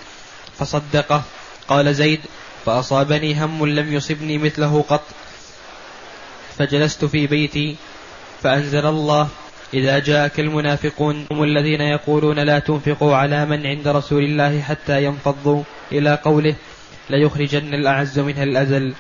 فصدقه. 0.59 1.23
قال 1.69 1.95
زيد 1.95 2.21
فأصابني 2.65 3.45
هم 3.45 3.67
لم 3.67 3.93
يصبني 3.93 4.39
مثله 4.39 4.85
قط. 4.89 5.03
فجلست 6.59 7.05
في 7.05 7.27
بيتي 7.27 7.77
فأنزل 8.43 8.87
الله 8.87 9.29
إذا 9.75 9.99
جاءك 9.99 10.41
المنافقون 10.41 11.27
هم 11.31 11.43
الذين 11.43 11.81
يقولون 11.81 12.39
لا 12.39 12.59
تنفقوا 12.59 13.17
على 13.17 13.47
من 13.47 13.67
عند 13.67 13.89
رسول 13.89 14.25
الله 14.25 14.61
حتى 14.61 15.05
ينفضوا. 15.05 15.63
إلى 15.93 16.19
قوله 16.25 16.55
ليخرجن 17.11 17.75
الأعز 17.75 18.19
منها 18.19 18.43
الأزل. 18.43 18.95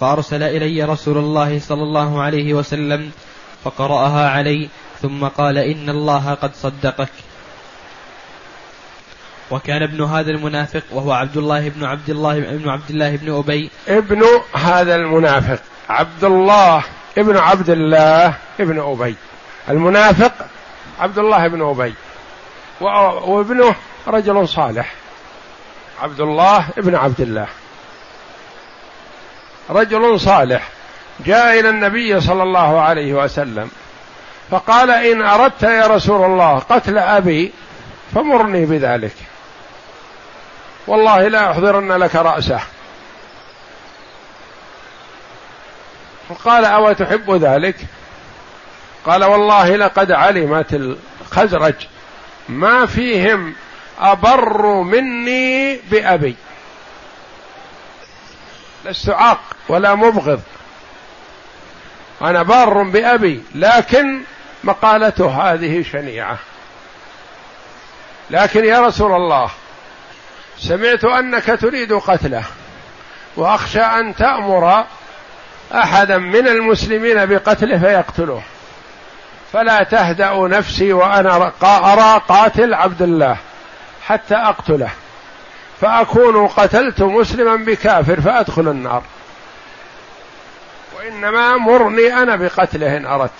فأرسل 0.00 0.42
إلي 0.42 0.84
رسول 0.84 1.18
الله 1.18 1.58
صلى 1.58 1.82
الله 1.82 2.22
عليه 2.22 2.54
وسلم 2.54 3.10
فقرأها 3.64 4.28
علي 4.30 4.68
ثم 5.02 5.24
قال 5.24 5.58
إن 5.58 5.90
الله 5.90 6.34
قد 6.34 6.54
صدقك. 6.54 7.27
وكان 9.50 9.82
ابن 9.82 10.04
هذا 10.04 10.30
المنافق 10.30 10.82
وهو 10.90 11.12
عبد 11.12 11.36
الله 11.36 11.68
بن 11.68 11.84
عبد 11.84 12.10
الله 12.10 12.40
بن 12.40 12.68
عبد 12.68 12.90
الله 12.90 13.16
بن 13.16 13.36
أبي. 13.38 13.70
ابن 13.88 14.22
هذا 14.54 14.94
المنافق 14.94 15.60
عبد 15.88 16.24
الله 16.24 16.84
ابن 17.18 17.36
عبد 17.36 17.70
الله 17.70 18.34
ابن 18.60 18.80
أبي. 18.80 19.14
المنافق 19.68 20.32
عبد 21.00 21.18
الله 21.18 21.48
بن 21.48 21.68
أبي. 21.68 21.94
وابنه 22.80 23.74
رجل 24.06 24.48
صالح 24.48 24.92
عبد 26.02 26.20
الله 26.20 26.68
ابن 26.78 26.94
عبد 26.94 27.20
الله. 27.20 27.46
رجل 29.70 30.20
صالح. 30.20 30.68
جاء 31.26 31.60
إلى 31.60 31.68
النبي 31.68 32.20
صلى 32.20 32.42
الله 32.42 32.80
عليه 32.80 33.14
وسلم 33.14 33.70
فقال 34.50 34.90
إن 34.90 35.22
أردت 35.22 35.62
يا 35.62 35.86
رسول 35.86 36.24
الله 36.24 36.58
قتل 36.58 36.98
أبي 36.98 37.52
فمرني 38.14 38.66
بذلك. 38.66 39.14
والله 40.88 41.28
لا 41.28 41.50
احضرن 41.50 41.92
لك 41.92 42.14
رأسه. 42.16 42.60
فقال 46.28 46.64
أو 46.64 46.92
تحب 46.92 47.30
ذلك؟ 47.30 47.76
قال 49.06 49.24
والله 49.24 49.76
لقد 49.76 50.12
علمت 50.12 50.74
الخزرج 50.74 51.74
ما 52.48 52.86
فيهم 52.86 53.54
أبر 54.00 54.66
مني 54.66 55.76
بأبي. 55.76 56.36
لست 58.84 59.10
عاق 59.10 59.40
ولا 59.68 59.94
مبغض. 59.94 60.42
أنا 62.22 62.42
بار 62.42 62.82
بأبي 62.82 63.42
لكن 63.54 64.22
مقالته 64.64 65.52
هذه 65.52 65.82
شنيعة. 65.92 66.38
لكن 68.30 68.64
يا 68.64 68.80
رسول 68.80 69.12
الله 69.12 69.50
سمعت 70.58 71.04
أنك 71.04 71.58
تريد 71.60 71.92
قتله 71.92 72.44
وأخشى 73.36 73.80
أن 73.80 74.14
تأمر 74.14 74.84
أحدا 75.74 76.18
من 76.18 76.48
المسلمين 76.48 77.26
بقتله 77.26 77.78
فيقتله 77.78 78.42
فلا 79.52 79.82
تهدأ 79.82 80.48
نفسي 80.48 80.92
وأنا 80.92 81.52
أرى 81.62 82.20
قاتل 82.28 82.74
عبد 82.74 83.02
الله 83.02 83.36
حتى 84.06 84.34
أقتله. 84.34 84.90
فأكون 85.80 86.46
قتلت 86.46 87.02
مسلما 87.02 87.56
بكافر 87.56 88.20
فأدخل 88.20 88.68
النار. 88.68 89.02
وإنما 90.96 91.56
مرني 91.56 92.22
أنا 92.22 92.36
بقتله 92.36 92.96
إن 92.96 93.06
أردت. 93.06 93.30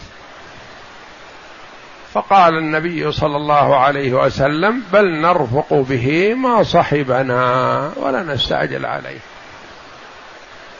فقال 2.18 2.58
النبي 2.58 3.12
صلى 3.12 3.36
الله 3.36 3.76
عليه 3.76 4.12
وسلم 4.12 4.82
بل 4.92 5.20
نرفق 5.20 5.74
به 5.74 6.34
ما 6.34 6.62
صحبنا 6.62 7.92
ولا 7.96 8.22
نستعجل 8.22 8.86
عليه. 8.86 9.18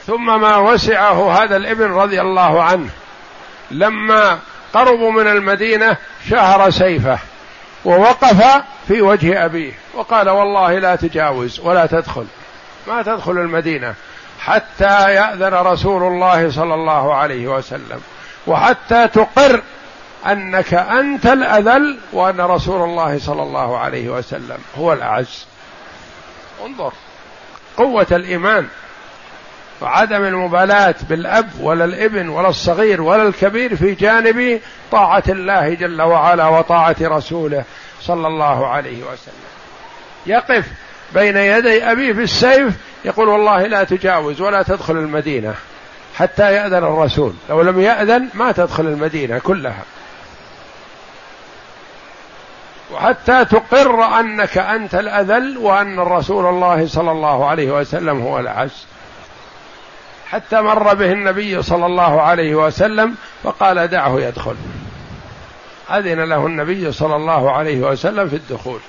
ثم 0.07 0.41
ما 0.41 0.57
وسعه 0.57 1.43
هذا 1.43 1.55
الابن 1.55 1.91
رضي 1.91 2.21
الله 2.21 2.63
عنه. 2.63 2.89
لما 3.71 4.39
قربوا 4.73 5.11
من 5.11 5.27
المدينة 5.27 5.97
شهر 6.29 6.69
سيفه 6.69 7.19
ووقف 7.85 8.63
في 8.87 9.01
وجه 9.01 9.45
أبيه 9.45 9.73
وقال 9.93 10.29
والله 10.29 10.79
لا 10.79 10.95
تجاوز 10.95 11.59
ولا 11.59 11.85
تدخل. 11.85 12.25
ما 12.87 13.01
تدخل 13.01 13.31
المدينة 13.31 13.93
حتى 14.39 15.13
يأذن 15.13 15.53
رسول 15.53 16.03
الله 16.03 16.51
صلى 16.51 16.73
الله 16.73 17.15
عليه 17.15 17.47
وسلم 17.47 18.01
وحتى 18.47 19.07
تقر 19.07 19.61
أنك 20.25 20.73
أنت 20.73 21.25
الأذل 21.25 21.97
وأن 22.13 22.41
رسول 22.41 22.89
الله 22.89 23.19
صلى 23.19 23.43
الله 23.43 23.77
عليه 23.77 24.09
وسلم 24.09 24.57
هو 24.77 24.93
الأعز. 24.93 25.45
انظر 26.65 26.91
قوة 27.77 28.07
الإيمان 28.11 28.67
وعدم 29.81 30.23
المبالاة 30.23 30.95
بالأب 31.09 31.49
ولا 31.61 31.85
الابن 31.85 32.29
ولا 32.29 32.49
الصغير 32.49 33.01
ولا 33.01 33.23
الكبير 33.23 33.75
في 33.75 33.93
جانب 33.93 34.59
طاعة 34.91 35.23
الله 35.29 35.73
جل 35.73 36.01
وعلا 36.01 36.47
وطاعة 36.47 36.95
رسوله 37.01 37.63
صلى 38.01 38.27
الله 38.27 38.67
عليه 38.67 39.03
وسلم. 39.03 39.49
يقف 40.25 40.65
بين 41.13 41.37
يدي 41.37 41.83
أبيه 41.83 42.13
بالسيف 42.13 42.73
يقول 43.05 43.27
والله 43.27 43.67
لا 43.67 43.83
تجاوز 43.83 44.41
ولا 44.41 44.63
تدخل 44.63 44.97
المدينة 44.97 45.53
حتى 46.15 46.53
يأذن 46.53 46.83
الرسول. 46.83 47.33
لو 47.49 47.61
لم 47.61 47.79
يأذن 47.79 48.29
ما 48.33 48.51
تدخل 48.51 48.85
المدينة 48.85 49.39
كلها. 49.39 49.83
وحتى 52.93 53.45
تقر 53.45 54.19
أنك 54.19 54.57
أنت 54.57 54.95
الأذل 54.95 55.57
وأن 55.57 55.99
الرسول 55.99 56.45
الله 56.45 56.87
صلى 56.87 57.11
الله 57.11 57.45
عليه 57.45 57.71
وسلم 57.71 58.21
هو 58.21 58.39
الأعز. 58.39 58.85
حتى 60.29 60.61
مر 60.61 60.93
به 60.93 61.11
النبي 61.11 61.61
صلى 61.61 61.85
الله 61.85 62.21
عليه 62.21 62.55
وسلم 62.55 63.15
فقال 63.43 63.87
دعه 63.87 64.19
يدخل. 64.19 64.55
أذن 65.91 66.19
له 66.19 66.45
النبي 66.45 66.91
صلى 66.91 67.15
الله 67.15 67.51
عليه 67.51 67.79
وسلم 67.79 68.29
في 68.29 68.35
الدخول. 68.35 68.79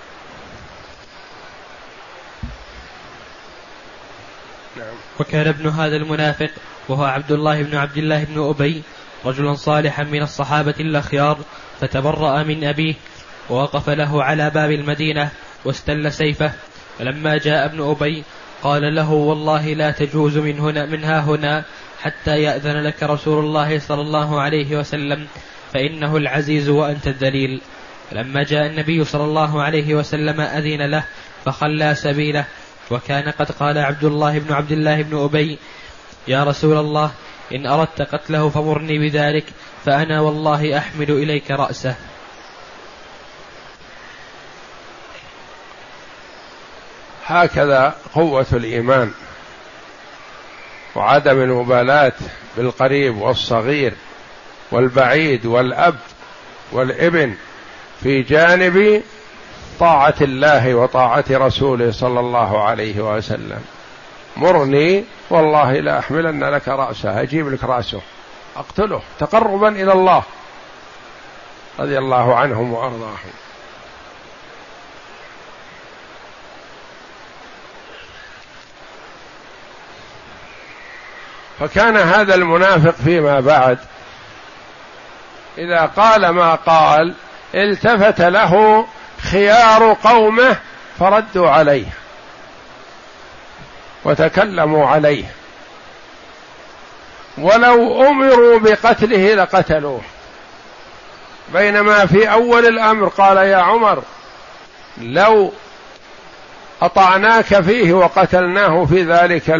نعم. 4.77 4.95
وكان 5.21 5.49
ابن 5.49 5.69
هذا 5.69 5.97
المنافق 5.97 6.51
وهو 6.89 7.05
عبد 7.05 7.33
الله 7.33 7.63
بن 7.63 7.77
عبد 7.77 7.97
الله 7.97 8.25
بن 8.25 8.49
أبي 8.49 8.83
رجلا 9.25 9.55
صالحا 9.55 10.03
من 10.03 10.23
الصحابة 10.23 10.75
الأخيار 10.81 11.39
فتبرأ 11.81 12.43
من 12.43 12.65
أبيه 12.65 12.95
ووقف 13.51 13.91
له 13.91 14.25
على 14.25 14.51
باب 14.51 14.71
المدينة 14.71 15.31
واستل 15.65 16.13
سيفه. 16.13 16.53
فلما 16.99 17.39
جاء 17.39 17.65
ابن 17.65 17.91
أبي 17.91 18.25
قال 18.63 18.95
له 18.95 19.13
والله 19.13 19.75
لا 19.75 19.91
تجوز 19.91 20.39
من 20.39 20.59
هنا 20.59 20.87
منها 20.87 21.21
هنا 21.21 21.65
حتى 22.03 22.43
يأذن 22.43 22.83
لك 22.83 23.03
رسول 23.03 23.45
الله 23.45 23.79
صلى 23.79 24.01
الله 24.01 24.41
عليه 24.41 24.79
وسلم. 24.79 25.27
فإنه 25.73 26.17
العزيز 26.17 26.69
وأنت 26.69 27.07
الذليل. 27.09 27.61
فلما 28.11 28.43
جاء 28.43 28.67
النبي 28.67 29.05
صلى 29.05 29.25
الله 29.25 29.63
عليه 29.63 29.95
وسلم 29.95 30.41
أذن 30.41 30.83
له 30.83 31.05
فخلى 31.45 31.95
سبيله. 31.95 32.45
وكان 32.91 33.29
قد 33.29 33.51
قال 33.51 33.79
عبد 33.79 34.05
الله 34.05 34.39
بن 34.39 34.53
عبد 34.53 34.73
الله 34.73 35.03
بن 35.03 35.19
أبي 35.19 35.59
يا 36.29 36.45
رسول 36.45 36.77
الله 36.77 37.11
إن 37.55 37.67
أردت 37.67 38.03
قتله 38.03 38.49
فمرني 38.49 38.99
بذلك 38.99 39.45
فأنا 39.85 40.21
والله 40.21 40.79
أحمل 40.79 41.11
إليك 41.11 41.51
رأسه. 41.51 41.95
هكذا 47.31 47.95
قوة 48.15 48.47
الإيمان 48.53 49.13
وعدم 50.95 51.43
المبالاة 51.43 52.13
بالقريب 52.57 53.17
والصغير 53.17 53.95
والبعيد 54.71 55.47
والأب 55.47 55.97
والابن 56.73 57.35
في 58.03 58.23
جانب 58.23 59.03
طاعة 59.81 60.15
الله 60.21 60.75
وطاعة 60.75 61.25
رسوله 61.31 61.91
صلى 61.91 62.21
الله 62.21 62.63
عليه 62.63 63.01
وسلم. 63.01 63.61
مرني 64.37 65.05
والله 65.31 65.73
لا 65.73 65.99
أحملن 65.99 66.45
لك 66.45 66.69
رأسه 66.69 67.23
أجيب 67.23 67.53
لك 67.53 67.65
رأسه. 67.65 68.01
أقتله 68.57 69.03
تقربا 69.19 69.69
إلى 69.69 69.93
الله 69.93 70.23
رضي 71.79 71.99
الله 71.99 72.37
عنهم 72.37 72.73
وأرضاهم. 72.73 73.31
فكان 81.61 81.97
هذا 81.97 82.35
المنافق 82.35 82.95
فيما 83.05 83.41
بعد 83.41 83.79
إذا 85.59 85.87
قال 85.97 86.29
ما 86.29 86.55
قال 86.55 87.15
التفت 87.55 88.21
له 88.21 88.87
خيار 89.31 89.97
قومه 90.05 90.57
فردوا 90.99 91.51
عليه 91.51 91.87
وتكلموا 94.05 94.89
عليه 94.89 95.25
ولو 97.39 98.09
أمروا 98.09 98.59
بقتله 98.59 99.35
لقتلوه 99.35 100.01
بينما 101.53 102.07
في 102.07 102.33
أول 102.33 102.67
الأمر 102.67 103.09
قال 103.09 103.37
يا 103.37 103.57
عمر 103.57 104.03
لو 104.99 105.53
أطعناك 106.83 107.61
فيه 107.61 107.93
وقتلناه 107.93 108.85
في 108.85 109.03
ذلك 109.03 109.51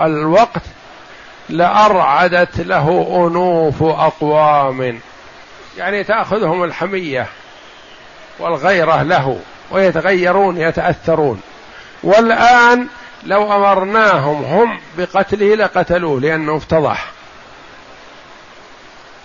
الوقت 0.00 0.62
لأرعدت 1.48 2.60
له 2.60 3.06
أنوف 3.16 3.82
أقوام. 3.82 5.00
يعني 5.76 6.04
تأخذهم 6.04 6.64
الحمية 6.64 7.26
والغيرة 8.38 9.02
له 9.02 9.38
ويتغيرون 9.70 10.56
يتأثرون. 10.56 11.42
والآن 12.02 12.86
لو 13.24 13.56
أمرناهم 13.56 14.44
هم 14.44 14.80
بقتله 14.98 15.54
لقتلوه 15.54 16.20
لأنه 16.20 16.56
افتضح. 16.56 17.10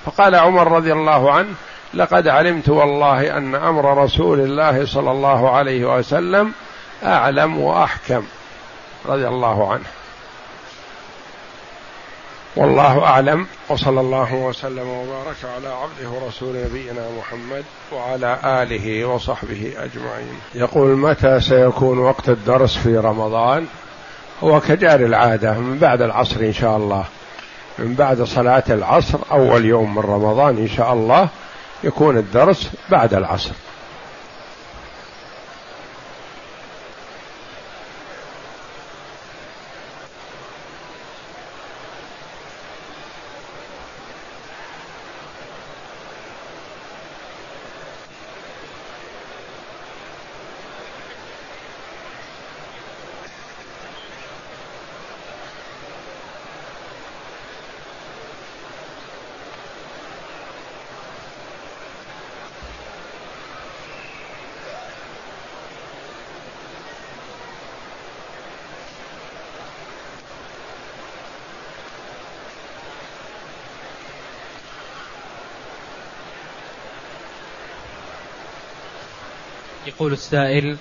فقال 0.05 0.35
عمر 0.35 0.71
رضي 0.71 0.93
الله 0.93 1.31
عنه 1.31 1.53
لقد 1.93 2.27
علمت 2.27 2.69
والله 2.69 3.37
أن 3.37 3.55
أمر 3.55 4.03
رسول 4.03 4.39
الله 4.39 4.85
صلى 4.85 5.11
الله 5.11 5.55
عليه 5.55 5.97
وسلم 5.97 6.53
أعلم 7.03 7.59
وأحكم 7.59 8.23
رضي 9.05 9.27
الله 9.27 9.73
عنه. 9.73 9.98
والله 12.59 13.03
أعلم 13.03 13.47
وصلى 13.69 13.99
الله 13.99 14.33
وسلم 14.33 14.89
وبارك 14.89 15.35
على 15.55 15.67
عبده 15.67 16.09
ورسول 16.09 16.55
نبينا 16.65 17.07
محمد 17.19 17.63
وعلى 17.93 18.39
آله 18.43 19.05
وصحبه 19.05 19.73
أجمعين. 19.77 20.39
يقول 20.55 20.97
متى 20.97 21.39
سيكون 21.39 21.99
وقت 21.99 22.29
الدرس 22.29 22.77
في 22.77 22.97
رمضان؟ 22.97 23.67
هو 24.43 24.59
كجار 24.59 24.99
العادة 24.99 25.53
من 25.53 25.77
بعد 25.77 26.01
العصر 26.01 26.39
إن 26.39 26.53
شاء 26.53 26.77
الله. 26.77 27.05
من 27.79 27.93
بعد 27.93 28.23
صلاة 28.23 28.63
العصر 28.69 29.19
أول 29.31 29.65
يوم 29.65 29.95
من 29.95 30.01
رمضان 30.01 30.57
إن 30.57 30.69
شاء 30.69 30.93
الله 30.93 31.29
يكون 31.83 32.17
الدرس 32.17 32.69
بعد 32.89 33.13
العصر 33.13 33.51
يقول 79.87 80.08
السائل 80.19 80.77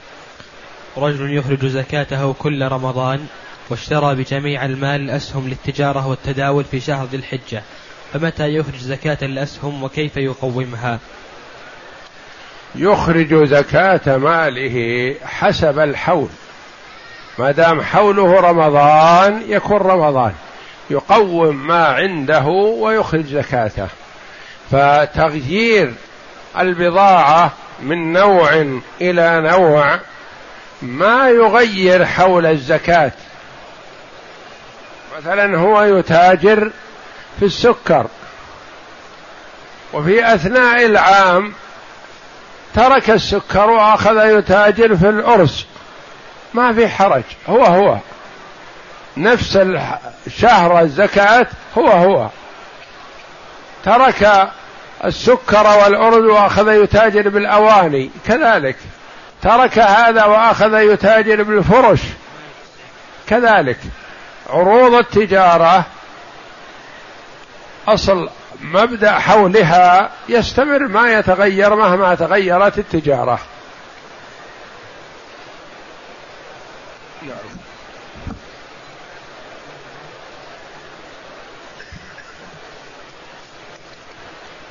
رجل 0.97 1.37
يخرج 1.37 1.67
زكاته 1.67 2.33
كل 2.33 2.69
رمضان 2.69 3.27
واشترى 3.71 4.15
بجميع 4.15 4.65
المال 4.65 5.01
الأسهم 5.01 5.49
للتجارة 5.49 6.07
والتداول 6.07 6.65
في 6.65 6.81
شهر 6.81 7.07
ذي 7.07 7.17
الحجة. 7.17 7.63
فمتى 8.13 8.55
يخرج 8.55 8.77
زكاة 8.77 9.19
الأسهم 9.23 9.85
وكيف 9.85 10.17
يقومها؟ 10.17 10.99
يخرج 12.75 13.45
زكاة 13.45 14.17
ماله 14.17 15.15
حسب 15.25 15.79
الحول. 15.79 16.29
ما 17.39 17.51
دام 17.51 17.83
حوله 17.83 18.41
رمضان 18.41 19.43
يكون 19.49 19.77
رمضان. 19.77 20.33
يقوم 20.91 21.67
ما 21.67 21.85
عنده 21.87 22.47
ويخرج 22.81 23.27
زكاته. 23.27 23.89
فتغيير 24.71 25.95
البضاعة 26.59 27.53
من 27.81 28.13
نوع 28.13 28.79
إلى 29.01 29.41
نوع 29.41 29.99
ما 30.83 31.31
يغير 31.31 32.07
حول 32.07 32.47
الزكاة. 32.47 33.13
مثلا 35.19 35.59
هو 35.59 35.83
يتاجر 35.83 36.71
في 37.39 37.45
السكر. 37.45 38.07
وفي 39.93 40.35
أثناء 40.35 40.87
العام 40.87 41.53
ترك 42.75 43.11
السكر 43.11 43.71
وأخذ 43.71 44.39
يتاجر 44.39 44.97
في 44.97 45.09
الأرز. 45.09 45.67
ما 46.55 46.73
في 46.73 46.89
حرج. 46.89 47.23
هو 47.49 47.65
هو. 47.65 47.99
نفس 49.17 49.59
شهر 50.29 50.81
الزكاة 50.81 51.47
هو 51.79 51.89
هو. 51.89 52.29
ترك 53.85 54.51
السكر 55.05 55.67
والأرز 55.67 56.25
وأخذ 56.25 56.69
يتاجر 56.69 57.29
بالأواني. 57.29 58.11
كذلك. 58.27 58.77
ترك 59.43 59.79
هذا 59.79 60.25
وأخذ 60.25 60.75
يتاجر 60.75 61.43
بالفرش. 61.43 62.01
كذلك. 63.29 63.79
عروض 64.51 64.95
التجارة. 64.95 65.85
أصل 67.89 68.29
مبدأ 68.63 69.13
حولها 69.13 70.11
يستمر 70.29 70.89
ما 70.89 71.13
يتغير 71.13 71.75
مهما 71.75 72.15
تغيرت 72.15 72.79
التجارة 72.79 73.39
نعم 77.23 77.59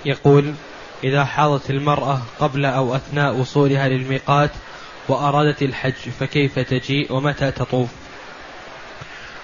يقول 0.06 0.54
إذا 1.04 1.26
حاضت 1.26 1.70
المرأة 1.70 2.22
قبل 2.40 2.66
أو 2.66 2.96
أثناء 2.96 3.34
وصولها 3.34 3.88
للميقات 3.88 4.52
وأرادت 5.08 5.62
الحج 5.62 6.10
فكيف 6.20 6.60
تجيء 6.60 7.14
ومتى 7.14 7.52
تطوف؟ 7.52 7.90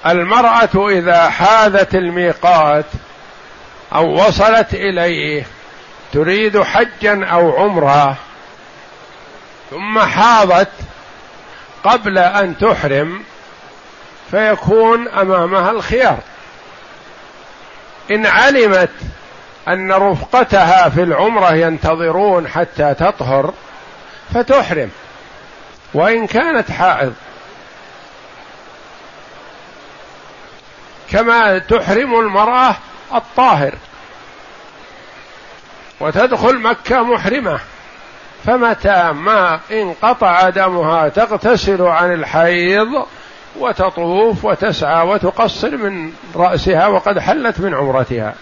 المرأة 0.06 0.90
إذا 0.90 1.30
حاذت 1.30 1.96
الميقات 1.96 2.86
أو 3.96 4.28
وصلت 4.28 4.74
إليه 4.74 5.46
تريد 6.14 6.62
حجا 6.62 7.26
أو 7.26 7.52
عمرة 7.52 8.18
ثم 9.72 10.00
حاضت 10.00 10.72
قبل 11.84 12.18
أن 12.18 12.58
تحرم 12.58 13.24
فيكون 14.32 15.08
أمامها 15.08 15.72
الخيار. 15.72 16.20
إن 18.12 18.26
علمت 18.26 18.90
أن 19.68 19.92
رفقتها 19.92 20.90
في 20.90 21.04
العمرة 21.04 21.54
ينتظرون 21.56 22.48
حتى 22.48 22.94
تطهر 22.94 23.54
فتحرم 24.34 24.90
وإن 25.94 26.28
كانت 26.28 26.72
حائض. 26.72 27.14
كما 31.12 31.58
تحرم 31.58 32.20
المرأة 32.20 32.76
الطاهر. 33.16 33.74
وتدخل 36.00 36.60
مكة 36.60 37.04
محرمة. 37.04 37.60
فمتى 38.46 39.12
ما 39.12 39.60
انقطع 39.72 40.50
دمها 40.50 41.10
تغتسل 41.10 41.82
عن 41.82 42.14
الحيض 42.14 43.06
وتطوف 43.60 44.46
وتسعى 44.46 45.08
وتقصر 45.08 45.78
من 45.78 46.14
رأسها 46.36 46.88
وقد 46.88 47.20
حلت 47.20 47.60
من 47.60 47.74
عمرتها. 47.74 48.34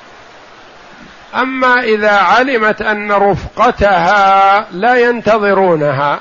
أما 1.36 1.80
إذا 1.80 2.12
علمت 2.12 2.82
أن 2.82 3.12
رفقتها 3.12 4.68
لا 4.72 4.96
ينتظرونها 4.96 6.20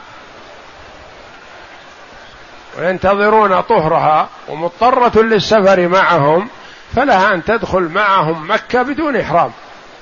وينتظرون 2.78 3.61
طهرها 3.61 4.28
ومضطرة 4.48 5.22
للسفر 5.22 5.88
معهم 5.88 6.48
فلها 6.96 7.34
أن 7.34 7.44
تدخل 7.44 7.82
معهم 7.82 8.50
مكة 8.50 8.82
بدون 8.82 9.16
إحرام. 9.16 9.52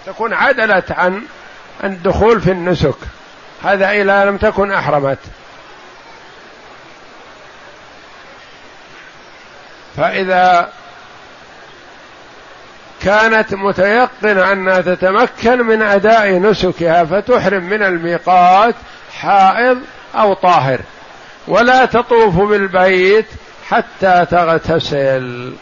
تكون 0.07 0.35
عدلت 0.35 0.93
عن 0.93 1.23
الدخول 1.85 2.41
في 2.41 2.51
النسك. 2.51 2.97
هذا 3.65 3.91
اذا 3.91 4.25
لم 4.25 4.37
تكن 4.37 4.73
أحرمت. 4.73 5.19
فإذا 9.97 10.73
كانت 13.09 13.55
متيقنة 13.55 14.53
أنها 14.53 14.81
تتمكن 14.81 15.59
من 15.59 15.83
أداء 15.83 16.39
نسكها 16.39 17.05
فتحرم 17.05 17.65
من 17.65 17.83
الميقات 17.83 18.75
حائض 19.21 19.79
أو 20.15 20.35
طاهر 20.35 20.81
ولا 21.49 21.85
تطوف 21.85 22.37
بالبيت 22.41 23.27
حتى 23.69 24.27
تغتسل. 24.31 25.53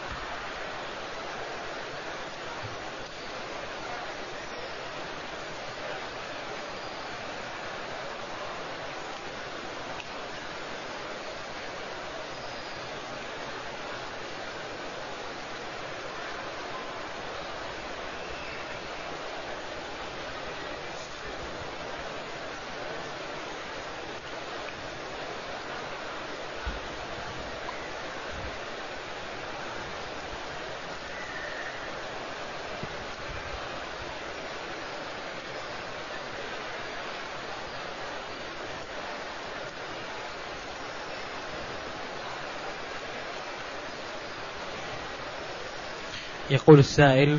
يقول 46.57 46.79
السائل 46.79 47.39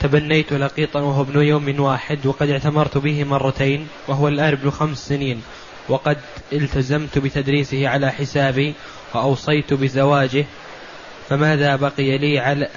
تبنيت 0.00 0.52
لقيطا 0.52 1.00
وهو 1.00 1.22
ابن 1.22 1.42
يوم 1.42 1.80
واحد 1.80 2.26
وقد 2.26 2.50
اعتمرت 2.50 2.98
به 2.98 3.24
مرتين 3.24 3.88
وهو 4.08 4.28
الآن 4.28 4.52
ابن 4.52 4.70
خمس 4.70 5.08
سنين 5.08 5.42
وقد 5.88 6.16
التزمت 6.52 7.18
بتدريسه 7.18 7.88
على 7.88 8.10
حسابي 8.10 8.74
وأوصيت 9.14 9.74
بزواجه 9.74 10.44
فماذا 11.28 11.76
بقي 11.76 12.18
لي 12.18 12.38
على 12.38 12.68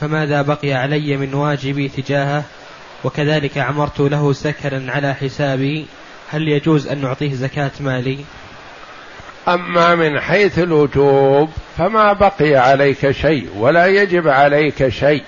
فماذا 0.00 0.42
بقي 0.42 0.72
علي 0.72 1.16
من 1.16 1.34
واجبي 1.34 1.88
تجاهه؟ 1.88 2.44
وكذلك 3.04 3.58
عمرت 3.58 4.00
له 4.00 4.32
سكرا 4.32 4.86
على 4.88 5.14
حسابي 5.14 5.86
هل 6.30 6.48
يجوز 6.48 6.86
أن 6.86 7.00
نعطيه 7.00 7.34
زكاة 7.34 7.70
مالي؟ 7.80 8.18
أما 9.48 9.94
من 9.94 10.20
حيث 10.20 10.58
الوجوب 10.58 11.50
فما 11.78 12.12
بقي 12.12 12.54
عليك 12.56 13.10
شيء 13.10 13.48
ولا 13.56 13.86
يجب 13.86 14.28
عليك 14.28 14.88
شيء. 14.88 15.22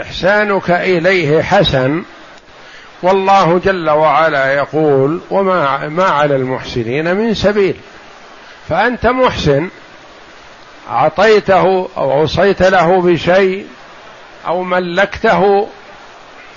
إحسانك 0.00 0.70
إليه 0.70 1.42
حسن. 1.42 2.02
والله 3.02 3.60
جل 3.64 3.90
وعلا 3.90 4.54
يقول 4.54 5.20
وما 5.30 5.88
ما 5.88 6.04
على 6.04 6.36
المحسنين 6.36 7.16
من 7.16 7.34
سبيل. 7.34 7.74
فأنت 8.68 9.06
محسن. 9.06 9.68
أعطيته 10.90 11.88
أو 11.96 12.20
أوصيت 12.20 12.62
له 12.62 13.00
بشيء 13.00 13.66
أو 14.46 14.62
ملكته 14.62 15.68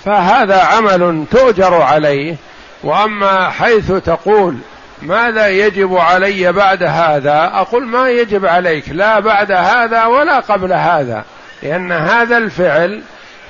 فهذا 0.04 0.62
عمل 0.62 1.24
تؤجر 1.30 1.74
عليه. 1.82 2.36
وأما 2.84 3.50
حيث 3.50 3.92
تقول 3.92 4.56
ماذا 5.04 5.48
يجب 5.48 5.96
علي 5.96 6.52
بعد 6.52 6.82
هذا؟ 6.82 7.50
أقول 7.54 7.86
ما 7.86 8.08
يجب 8.08 8.46
عليك 8.46 8.88
لا 8.88 9.20
بعد 9.20 9.52
هذا 9.52 10.04
ولا 10.04 10.40
قبل 10.40 10.72
هذا 10.72 11.24
لأن 11.62 11.92
هذا 11.92 12.36
الفعل 12.36 13.02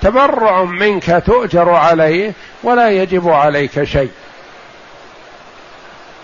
تبرع 0.03 0.65
منك 0.65 1.23
تؤجر 1.27 1.71
عليه 1.71 2.33
ولا 2.63 2.91
يجب 2.91 3.29
عليك 3.29 3.85
شيء. 3.85 4.11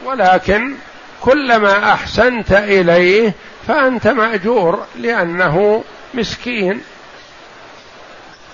ولكن 0.04 0.74
كلما 1.20 1.92
أحسنت 1.92 2.52
إليه 2.52 3.32
فأنت 3.68 4.06
مأجور 4.06 4.84
لأنه 4.96 5.84
مسكين. 6.14 6.80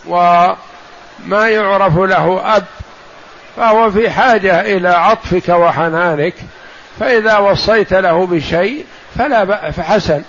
وما 0.07 0.57
يعرف 1.49 1.99
له 1.99 2.57
أب 2.57 2.65
فهو 3.57 3.91
في 3.91 4.11
حاجة 4.11 4.61
إلى 4.61 4.89
عطفك 4.89 5.49
وحنانك. 5.49 6.35
فإذا 7.01 7.39
وصيت 7.39 7.93
له 7.93 8.27
بشيء 8.27 8.85
فلا 9.19 9.71
فحسن. 9.71 10.23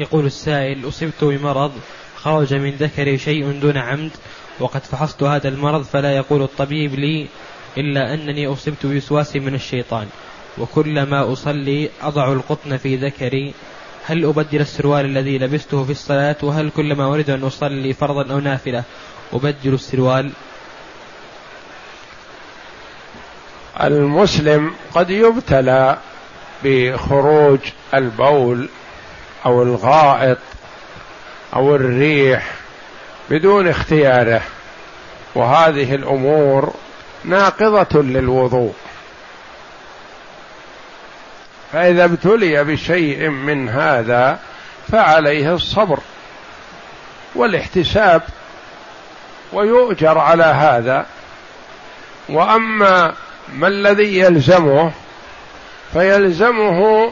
يقول 0.00 0.26
السائل 0.26 0.88
أصبت 0.88 1.24
بمرض 1.24 1.72
خرج 2.16 2.54
من 2.54 2.70
ذكري 2.70 3.18
شيء 3.18 3.60
دون 3.60 3.76
عمد 3.76 4.10
وقد 4.60 4.82
فحصت 4.84 5.22
هذا 5.22 5.48
المرض 5.48 5.82
فلا 5.82 6.16
يقول 6.16 6.42
الطبيب 6.42 6.94
لي 6.94 7.26
إلا 7.78 8.14
أنني 8.14 8.46
أصبت 8.46 8.86
بوسواس 8.86 9.36
من 9.36 9.54
الشيطان 9.54 10.06
وكلما 10.58 11.32
أصلي 11.32 11.90
أضع 12.02 12.32
القطن 12.32 12.76
في 12.76 12.96
ذكري. 12.96 13.54
هل 14.06 14.24
أبدل 14.24 14.60
السروال 14.60 15.04
الذي 15.04 15.38
لبسته 15.38 15.84
في 15.84 15.90
الصلاة؟ 15.90 16.36
وهل 16.42 16.70
كلما 16.70 17.14
أريد 17.14 17.30
أن 17.30 17.42
أصلي 17.42 17.92
فرضا 17.92 18.32
أو 18.32 18.40
نافلة 18.40 18.84
أبدل 19.32 19.74
السروال؟ 19.74 20.32
المسلم 23.80 24.74
قد 24.94 25.10
يبتلى 25.10 25.98
بخروج 26.64 27.58
البول 27.94 28.68
أو 29.46 29.62
الغائط 29.62 30.38
أو 31.54 31.76
الريح 31.76 32.50
بدون 33.30 33.68
اختياره. 33.68 34.42
وهذه 35.34 35.94
الأمور 35.94 36.74
ناقضة 37.24 38.02
للوضوء. 38.02 38.74
فإذا 41.72 42.04
ابتلي 42.04 42.64
بشيء 42.64 43.28
من 43.28 43.68
هذا 43.68 44.38
فعليه 44.92 45.54
الصبر 45.54 45.98
والاحتساب 47.34 48.22
ويؤجر 49.52 50.18
على 50.18 50.44
هذا. 50.44 51.06
وأما 52.28 53.14
ما 53.52 53.68
الذي 53.68 54.18
يلزمه 54.18 54.92
فيلزمه 55.92 57.10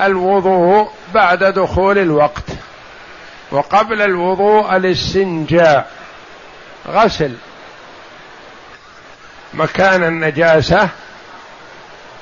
الوضوء 0.00 0.90
بعد 1.14 1.44
دخول 1.44 1.98
الوقت 1.98 2.44
وقبل 3.50 4.02
الوضوء 4.02 4.76
الاستنجاء 4.76 5.90
غسل 6.88 7.32
مكان 9.54 10.04
النجاسة 10.04 10.88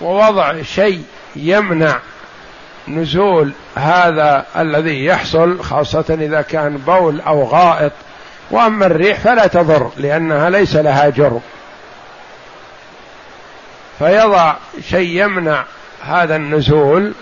ووضع 0.00 0.62
شيء 0.62 1.04
يمنع 1.36 1.98
نزول 2.88 3.52
هذا 3.76 4.46
الذي 4.56 5.04
يحصل 5.04 5.62
خاصة 5.62 6.04
إذا 6.20 6.42
كان 6.42 6.76
بول 6.76 7.20
أو 7.20 7.44
غائط. 7.44 7.92
وأما 8.50 8.86
الريح 8.86 9.18
فلا 9.18 9.46
تضر 9.46 9.90
لأنها 9.96 10.50
ليس 10.50 10.76
لها 10.76 11.08
جرم 11.08 11.40
فيضع 13.98 14.54
شيء 14.88 15.24
يمنع 15.24 15.64
هذا 16.02 16.36
النزول 16.36 17.12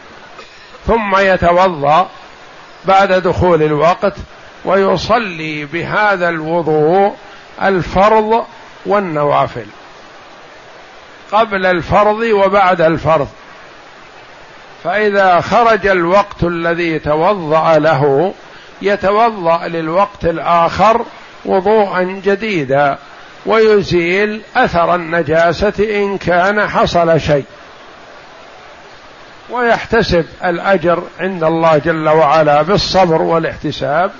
ثم 0.86 1.16
يتوضأ 1.16 2.08
بعد 2.84 3.12
دخول 3.12 3.62
الوقت 3.62 4.14
ويصلي 4.64 5.64
بهذا 5.64 6.28
الوضوء 6.28 7.14
الفرض 7.62 8.44
والنوافل. 8.86 9.66
قبل 11.32 11.66
الفرض 11.66 12.20
وبعد 12.20 12.80
الفرض. 12.80 13.28
فإذا 14.84 15.40
خرج 15.40 15.86
الوقت 15.86 16.42
الذي 16.42 16.98
توضأ 16.98 17.78
له 17.78 18.34
يتوضأ 18.82 19.68
للوقت 19.68 20.24
الآخر 20.24 21.04
وضوءا 21.44 22.02
جديدا 22.24 22.98
ويزيل 23.46 24.42
أثر 24.56 24.94
النجاسة 24.94 26.02
إن 26.02 26.18
كان 26.18 26.68
حصل 26.68 27.20
شيء. 27.20 27.44
ويحتسب 29.50 30.26
الأجر 30.44 31.02
عند 31.20 31.44
الله 31.44 31.78
جل 31.78 32.08
وعلا 32.08 32.62
بالصبر 32.62 33.22
والاحتساب 33.22 34.10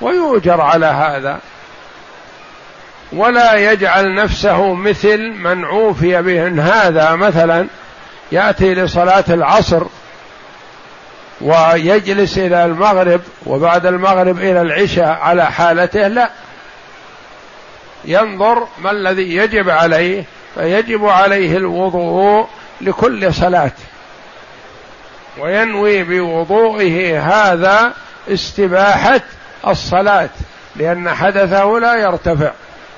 ويؤجر 0.00 0.60
على 0.60 0.86
هذا. 0.86 1.38
ولا 3.12 3.72
يجعل 3.72 4.14
نفسه 4.14 4.74
مثل 4.74 5.18
من 5.18 5.64
عوفي 5.64 6.22
به. 6.22 6.62
هذا 6.62 7.14
مثلا 7.14 7.66
يأتي 8.32 8.74
لصلاة 8.74 9.24
العصر 9.28 9.82
ويجلس 11.40 12.38
إلى 12.38 12.64
المغرب 12.64 13.20
وبعد 13.46 13.86
المغرب 13.86 14.38
إلى 14.38 14.60
العشاء 14.60 15.18
على 15.22 15.46
حالته 15.46 16.08
لا. 16.08 16.30
ينظر 18.04 18.68
ما 18.78 18.90
الذي 18.90 19.36
يجب 19.36 19.70
عليه 19.70 20.24
فيجب 20.54 21.06
عليه 21.06 21.56
الوضوء 21.56 22.48
لكل 22.80 23.34
صلاة. 23.34 23.72
وينوي 25.40 26.04
بوضوئه 26.04 27.20
هذا 27.20 27.92
استباحة 28.28 29.20
الصلاة 29.66 30.30
لأن 30.76 31.10
حدثه 31.14 31.64
لا 31.64 31.94
يرتفع 31.94 32.50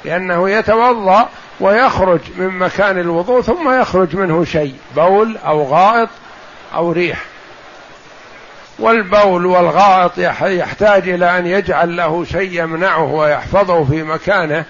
لأنه 0.04 0.50
يتوضأ 0.50 1.28
ويخرج 1.60 2.20
من 2.36 2.58
مكان 2.58 2.98
الوضوء 2.98 3.40
ثم 3.40 3.80
يخرج 3.80 4.16
منه 4.16 4.44
شيء 4.44 4.74
بول 4.96 5.36
أو 5.46 5.62
غائط 5.62 6.08
أو 6.74 6.92
ريح. 6.92 7.24
والبول 8.78 9.46
والغائط 9.46 10.18
يحتاج 10.44 11.08
إلى 11.08 11.38
أن 11.38 11.46
يجعل 11.46 11.96
له 11.96 12.24
شيء 12.24 12.62
يمنعه 12.62 13.12
ويحفظه 13.12 13.84
في 13.84 14.02
مكانه 14.02 14.64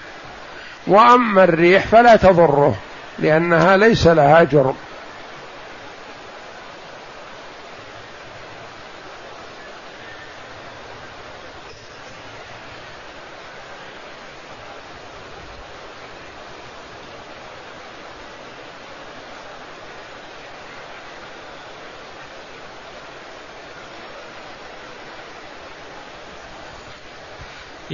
وأما 0.87 1.45
الريح 1.45 1.87
فلا 1.87 2.17
تضره 2.17 2.77
لأنها 3.19 3.77
ليس 3.77 4.07
لها 4.07 4.43
جرم. 4.43 4.75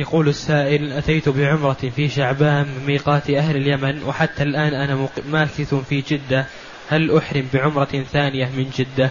يقول 0.07 0.29
السائل 0.29 0.93
أتيت 0.93 1.29
بعمرة 1.29 1.91
في 1.97 2.09
شعبان 2.09 2.67
من 2.67 2.87
ميقات 2.87 3.31
أهل 3.31 3.57
اليمن 3.57 4.03
وحتى 4.03 4.43
الآن 4.43 4.75
أنا 4.75 5.09
ماكث 5.27 5.75
في 5.75 6.01
جدة. 6.01 6.47
هل 6.89 7.17
أحرم 7.17 7.49
بعمرة 7.55 8.05
ثانية 8.13 8.47
من 8.47 8.71
جدة؟ 8.77 9.11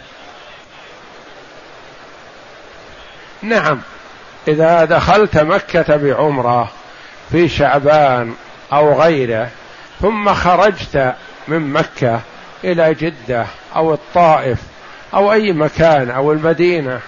نعم. 3.42 3.82
إذا 4.48 4.86
دخلت 4.86 5.38
مكة 5.38 5.96
بعمرة 5.96 6.72
في 7.32 7.50
شعبان 7.50 8.34
أو 8.74 9.02
غيره 9.02 9.50
ثم 10.02 10.34
خرجت 10.34 11.16
من 11.48 11.74
مكة 11.74 12.22
إلى 12.64 12.94
جدة 12.94 13.46
أو 13.76 13.94
الطائف 13.94 14.60
أو 15.14 15.34
أي 15.34 15.54
مكان 15.54 16.12
أو 16.12 16.32
المدينة 16.32 17.00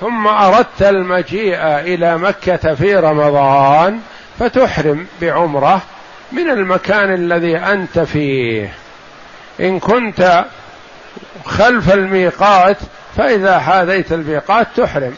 ثم 0.00 0.26
أردت 0.26 0.82
المجيء 0.82 1.58
إلى 1.62 2.18
مكة 2.18 2.74
في 2.74 2.96
رمضان 2.96 4.00
فتحرم 4.38 5.06
بعمرة 5.20 5.82
من 6.32 6.50
المكان 6.50 7.14
الذي 7.14 7.56
أنت 7.56 7.98
فيه. 7.98 8.72
إن 9.60 9.78
كنت 9.80 10.44
خلف 11.44 11.94
الميقات 11.94 12.76
فإذا 13.16 13.58
حاذيت 13.58 14.12
الميقات 14.12 14.66
تحرم. 14.76 15.14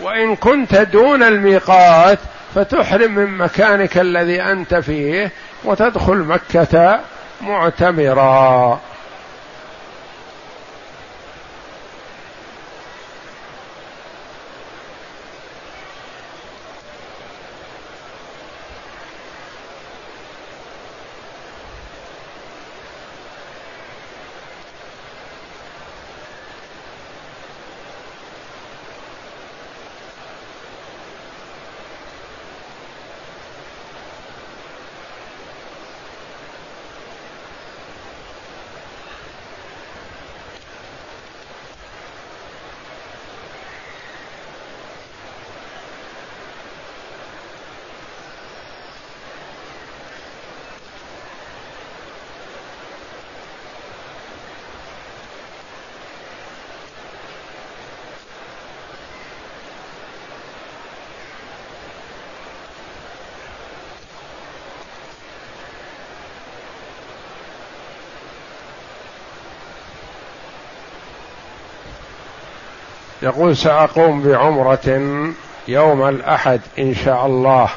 وإن 0.00 0.36
كنت 0.36 0.74
دون 0.74 1.22
الميقات 1.22 2.18
فتحرم 2.54 3.14
من 3.14 3.38
مكانك 3.38 3.98
الذي 3.98 4.42
أنت 4.42 4.74
فيه 4.74 5.30
وتدخل 5.64 6.16
مكة 6.16 7.00
معتمرا. 7.40 8.80
يقول 73.22 73.56
سأقوم 73.56 74.22
بعمرة 74.22 75.02
يوم 75.68 76.08
الأحد 76.08 76.60
إن 76.78 76.94
شاء 76.94 77.26
الله. 77.26 77.68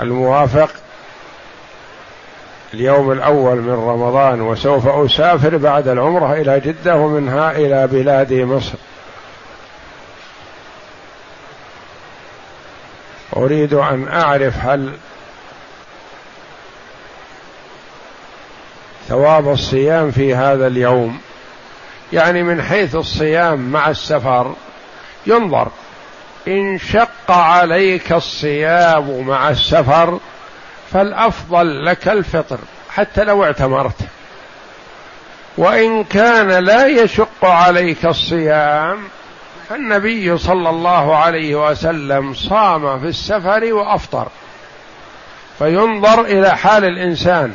الموافق 0.00 0.70
اليوم 2.74 3.12
الأول 3.12 3.56
من 3.56 3.72
رمضان 3.72 4.40
وسوف 4.40 4.86
أسافر 4.86 5.56
بعد 5.56 5.88
العمرة 5.88 6.32
إلى 6.32 6.60
جدة 6.60 6.96
ومنها 6.96 7.50
إلى 7.50 7.86
بلاد 7.86 8.32
مصر. 8.32 8.74
أريد 13.36 13.74
أن 13.74 14.08
أعرف 14.08 14.54
هل 14.56 14.92
ثواب 19.08 19.48
الصيام 19.48 20.10
في 20.10 20.34
هذا 20.34 20.66
اليوم. 20.66 21.20
يعني 22.12 22.42
من 22.42 22.62
حيث 22.62 22.94
الصيام 22.94 23.72
مع 23.72 23.90
السفر 23.90 24.54
ينظر 25.26 25.68
إن 26.48 26.78
شق 26.78 27.30
عليك 27.30 28.12
الصيام 28.12 29.20
مع 29.26 29.50
السفر 29.50 30.18
فالأفضل 30.92 31.84
لك 31.84 32.08
الفطر 32.08 32.58
حتى 32.90 33.24
لو 33.24 33.44
اعتمرت. 33.44 33.96
وإن 35.58 36.04
كان 36.04 36.48
لا 36.64 36.86
يشق 36.86 37.44
عليك 37.44 38.06
الصيام 38.06 38.98
فالنبي 39.68 40.38
صلى 40.38 40.70
الله 40.70 41.16
عليه 41.16 41.70
وسلم 41.70 42.34
صام 42.34 43.00
في 43.00 43.06
السفر 43.06 43.72
وأفطر. 43.72 44.28
فينظر 45.58 46.20
إلى 46.20 46.56
حال 46.56 46.84
الإنسان 46.84 47.54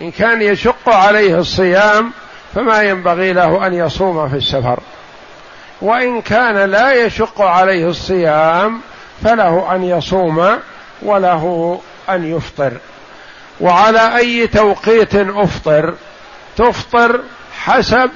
إن 0.00 0.10
كان 0.10 0.42
يشق 0.42 0.88
عليه 0.88 1.38
الصيام 1.38 2.12
فما 2.58 2.82
ينبغي 2.82 3.32
له 3.32 3.66
أن 3.66 3.74
يصوم 3.74 4.28
في 4.28 4.36
السفر. 4.36 4.80
وإن 5.80 6.22
كان 6.22 6.70
لا 6.70 6.92
يشق 6.92 7.42
عليه 7.42 7.88
الصيام 7.88 8.80
فله 9.24 9.74
أن 9.74 9.84
يصوم 9.84 10.58
وله 11.02 11.80
أن 12.08 12.36
يفطر. 12.36 12.72
وعلى 13.60 14.16
أي 14.16 14.46
توقيت 14.46 15.14
أفطر 15.14 15.94
تفطر 16.56 17.20
حسب 17.64 18.10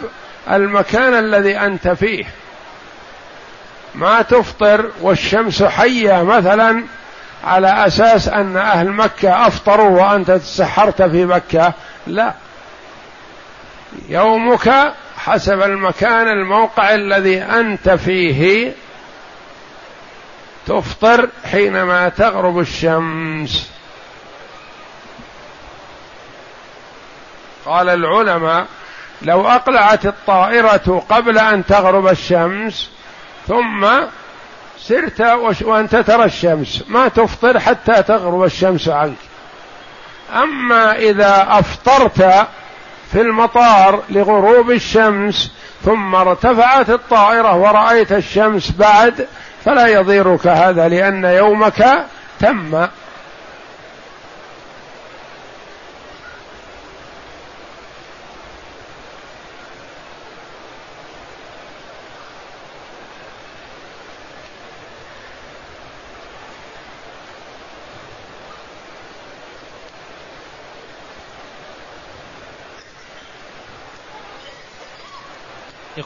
المكان 0.51 1.15
الذي 1.15 1.59
أنت 1.59 1.89
فيه. 1.89 2.25
ما 3.95 4.23
تفطر 4.23 4.91
والشمس 5.01 5.63
حية 5.63 6.23
مثلا 6.23 6.85
على 7.45 7.87
أساس 7.87 8.29
أن 8.29 8.57
أهل 8.57 8.89
مكة 8.89 9.47
أفطروا 9.47 10.01
وأنت 10.01 10.31
تسحرت 10.31 11.03
في 11.03 11.25
مكة 11.25 11.73
لا. 12.07 12.35
يومك 14.09 14.95
حسب 15.17 15.63
المكان 15.63 16.29
الموقع 16.29 16.95
الذي 16.95 17.43
أنت 17.43 17.91
فيه 17.91 18.73
تفطر 20.67 21.29
حينما 21.51 22.09
تغرب 22.09 22.59
الشمس. 22.59 23.71
قال 27.67 27.89
العلماء 27.89 28.67
لو 29.23 29.49
أقلعت 29.49 30.07
الطائرة 30.07 31.05
قبل 31.11 31.39
أن 31.39 31.67
تغرب 31.67 32.07
الشمس 32.07 32.91
ثم 33.49 33.89
سرت 34.79 35.21
وأنت 35.63 35.97
ترى 35.97 36.25
الشمس 36.25 36.85
ما 36.89 37.09
تفطر 37.09 37.61
حتى 37.61 38.03
تغرب 38.03 38.45
الشمس 38.45 38.89
عنك. 38.89 39.17
أما 40.35 40.93
إذا 40.97 41.47
أفطرت 41.49 42.47
في 43.13 43.21
المطار 43.21 44.03
لغروب 44.11 44.71
الشمس 44.71 45.53
ثم 45.85 46.15
ارتفعت 46.15 46.91
الطائرة 46.91 47.57
ورأيت 47.57 48.13
الشمس 48.13 48.71
بعد 48.71 49.27
فلا 49.65 49.87
يضيرك 49.87 50.47
هذا 50.47 50.89
لأن 50.89 51.25
يومك 51.25 52.05
تم. 52.41 52.87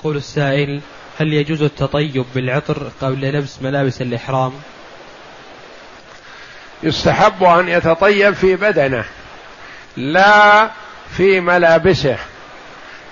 يقول 0.06 0.16
السائل 0.16 0.80
هل 1.20 1.32
يجوز 1.32 1.62
التطيب 1.62 2.24
بالعطر 2.34 2.90
قبل 3.00 3.32
لبس 3.32 3.62
ملابس 3.62 4.02
الإحرام؟ 4.02 4.52
يستحب 6.82 7.44
أن 7.44 7.68
يتطيب 7.68 8.34
في 8.34 8.56
بدنه 8.56 9.04
لا 9.96 10.70
في 11.16 11.40
ملابسه 11.40 12.16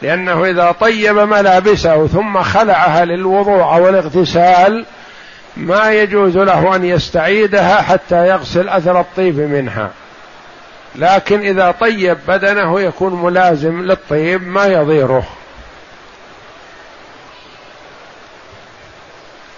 لأنه 0.03 0.45
إذا 0.45 0.73
طيب 0.73 1.19
ملابسه 1.19 2.07
ثم 2.07 2.43
خلعها 2.43 3.05
للوضوء 3.05 3.63
أو 3.63 3.89
الاغتسال 3.89 4.85
ما 5.57 5.93
يجوز 5.93 6.37
له 6.37 6.77
أن 6.77 6.85
يستعيدها 6.85 7.83
حتى 7.83 8.29
يغسل 8.29 8.69
أثر 8.69 9.01
الطيب 9.01 9.39
منها. 9.39 9.91
لكن 10.97 11.41
إذا 11.41 11.71
طيب 11.71 12.19
بدنه 12.29 12.81
يكون 12.81 13.23
ملازم 13.23 13.83
للطيب 13.83 14.47
ما 14.47 14.67
يضيره. 14.67 15.27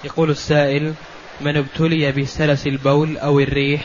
يقول 0.06 0.30
السائل 0.30 0.94
من 1.40 1.56
ابتلي 1.56 2.12
بسلس 2.12 2.66
البول 2.66 3.18
أو 3.18 3.40
الريح 3.40 3.80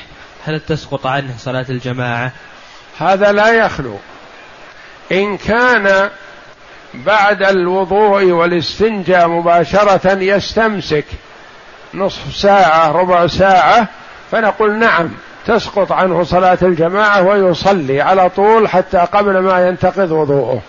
هل 0.46 0.60
تسقط 0.60 1.08
عنه 1.08 1.34
صلاة 1.38 1.66
الجماعة؟ 1.70 2.32
هذا 3.00 3.32
لا 3.32 3.54
يخلو. 3.54 3.98
إن 5.12 5.38
كان 5.38 6.10
بعد 6.94 7.44
الوضوء 7.44 8.24
والاستنجاء 8.24 9.28
مباشرة 9.28 10.12
يستمسك 10.12 11.06
نصف 11.94 12.36
ساعة 12.36 12.92
ربع 12.92 13.28
ساعة 13.28 13.88
فنقول 14.32 14.80
نعم 14.80 15.10
تسقط 15.48 15.92
عنه 15.92 16.24
صلاة 16.24 16.58
الجماعة 16.62 17.22
ويصلي 17.22 18.02
على 18.02 18.30
طول 18.30 18.68
حتى 18.68 18.98
قبل 18.98 19.38
ما 19.40 19.68
ينتقض 19.68 20.12
وضوءه. 20.12 20.62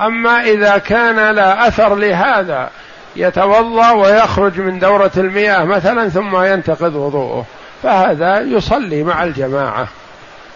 أما 0.00 0.42
إذا 0.42 0.78
كان 0.78 1.34
لا 1.34 1.68
أثر 1.68 1.94
لهذا 1.94 2.70
يتوضأ 3.16 3.90
ويخرج 3.90 4.60
من 4.60 4.78
دورة 4.78 5.10
المياه 5.16 5.64
مثلا 5.64 6.08
ثم 6.08 6.44
ينتقض 6.44 6.94
وضوءه. 6.94 7.46
فهذا 7.82 8.40
يصلي 8.40 9.02
مع 9.02 9.24
الجماعة. 9.24 9.88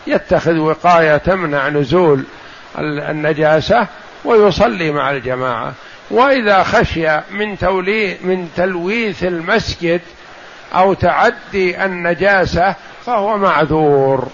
يتخذ 0.06 0.58
وقاية 0.58 1.16
تمنع 1.16 1.68
نزول 1.68 2.24
النجاسة 2.78 3.86
ويصلي 4.24 4.90
مع 4.90 5.10
الجماعة. 5.10 5.72
وإذا 6.10 6.62
خشي 6.62 7.20
من 7.30 7.58
تولي 7.58 8.16
من 8.22 8.48
تلويث 8.56 9.24
المسجد 9.24 10.00
أو 10.74 10.94
تعدي 10.94 11.84
النجاسة 11.84 12.74
فهو 13.06 13.38
معذور. 13.38 14.28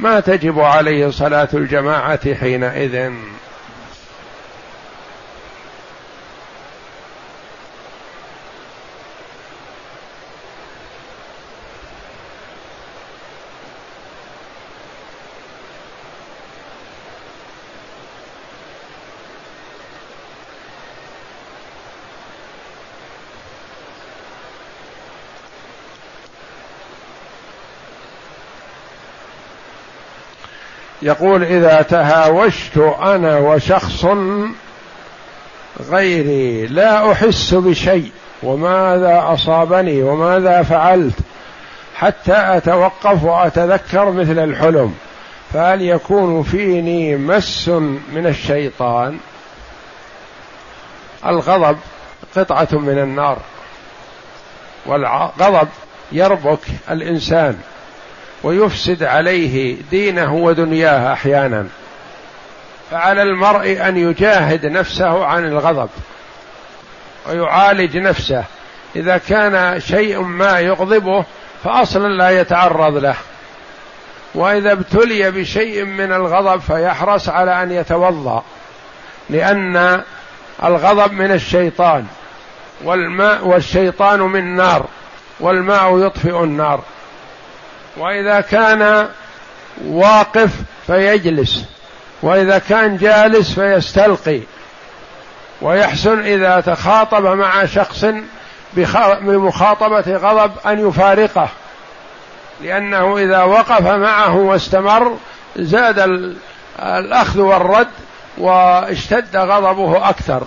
ما 0.00 0.20
تجب 0.20 0.60
عليه 0.60 1.10
صلاة 1.10 1.48
الجماعة 1.54 2.34
حينئذ. 2.34 3.12
يقول 31.06 31.44
إذا 31.44 31.82
تهاوشت 31.82 32.78
أنا 33.02 33.38
وشخص 33.38 34.06
غيري 35.90 36.66
لا 36.66 37.12
أحس 37.12 37.54
بشيء 37.54 38.10
وماذا 38.42 39.24
أصابني 39.26 40.02
وماذا 40.02 40.62
فعلت 40.62 41.14
حتى 41.94 42.34
أتوقف 42.36 43.24
وأتذكر 43.24 44.10
مثل 44.10 44.38
الحلم 44.38 44.94
فهل 45.52 45.82
يكون 45.82 46.42
فيني 46.42 47.16
مس 47.16 47.68
من 48.12 48.26
الشيطان؟ 48.26 49.18
الغضب 51.26 51.78
قطعة 52.36 52.68
من 52.72 52.98
النار 52.98 53.38
والغضب 54.86 55.68
يربك 56.12 56.60
الإنسان. 56.90 57.58
ويفسد 58.42 59.02
عليه 59.02 59.76
دينه 59.90 60.34
ودنياه 60.34 61.12
أحيانا. 61.12 61.66
فعلى 62.90 63.22
المرء 63.22 63.88
أن 63.88 63.96
يجاهد 63.96 64.66
نفسه 64.66 65.24
عن 65.24 65.44
الغضب 65.44 65.88
ويعالج 67.28 67.96
نفسه. 67.96 68.44
إذا 68.96 69.18
كان 69.18 69.80
شيء 69.80 70.20
ما 70.20 70.60
يغضبه 70.60 71.24
فاصلا 71.64 72.08
لا 72.08 72.40
يتعرض 72.40 72.96
له. 72.96 73.16
وإذا 74.34 74.72
ابتلي 74.72 75.30
بشيء 75.30 75.84
من 75.84 76.12
الغضب 76.12 76.60
فيحرص 76.60 77.28
على 77.28 77.62
أن 77.62 77.72
يتوضأ 77.72 78.42
لأن 79.30 80.02
الغضب 80.64 81.12
من 81.12 81.32
الشيطان 81.32 82.06
والماء 82.84 83.46
والشيطان 83.46 84.20
من 84.20 84.56
نار 84.56 84.86
والماء 85.40 86.06
يطفئ 86.06 86.44
النار. 86.44 86.80
وإذا 87.96 88.40
كان 88.40 89.08
واقف 89.86 90.50
فيجلس 90.86 91.64
وإذا 92.22 92.58
كان 92.58 92.96
جالس 92.96 93.52
فيستلقي 93.52 94.40
ويحسن 95.62 96.20
إذا 96.20 96.60
تخاطب 96.60 97.26
مع 97.26 97.66
شخص 97.66 98.04
بمخاطبة 99.20 100.16
غضب 100.16 100.52
أن 100.66 100.88
يفارقه. 100.88 101.48
لأنه 102.60 103.18
إذا 103.18 103.42
وقف 103.42 103.86
معه 103.86 104.36
واستمر 104.36 105.16
زاد 105.56 105.98
الأخذ 106.82 107.40
والرد 107.40 107.88
واشتد 108.38 109.36
غضبه 109.36 110.08
أكثر. 110.08 110.42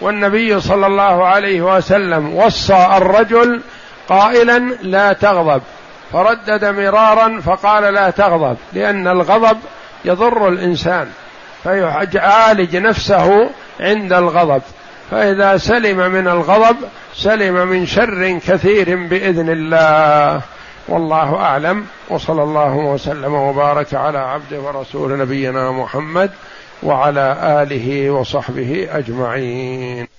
والنبي 0.00 0.60
صلى 0.60 0.86
الله 0.86 1.26
عليه 1.26 1.62
وسلم 1.62 2.36
وصى 2.36 2.88
الرجل 2.96 3.60
قائلا 4.08 4.58
لا 4.82 5.12
تغضب. 5.12 5.62
فردد 6.14 6.64
مرارا 6.64 7.40
فقال 7.40 7.94
لا 7.94 8.10
تغضب 8.10 8.56
لأن 8.72 9.08
الغضب 9.08 9.58
يضر 10.04 10.48
الإنسان 10.48 11.08
فيعالج 11.62 12.76
نفسه 12.76 13.50
عند 13.80 14.12
الغضب. 14.12 14.62
فإذا 15.10 15.56
سلم 15.56 16.12
من 16.12 16.28
الغضب 16.28 16.76
سلم 17.14 17.68
من 17.68 17.86
شر 17.86 18.38
كثير 18.38 18.96
بإذن 18.96 19.50
الله. 19.50 20.40
والله 20.88 21.36
أعلم 21.36 21.86
وصلى 22.08 22.42
الله 22.42 22.74
وسلم 22.74 23.34
وبارك 23.34 23.94
على 23.94 24.18
عبده 24.18 24.60
ورسول 24.60 25.18
نبينا 25.18 25.72
محمد 25.72 26.30
وعلى 26.82 27.36
آله 27.62 28.10
وصحبه 28.10 28.88
أجمعين. 28.92 30.13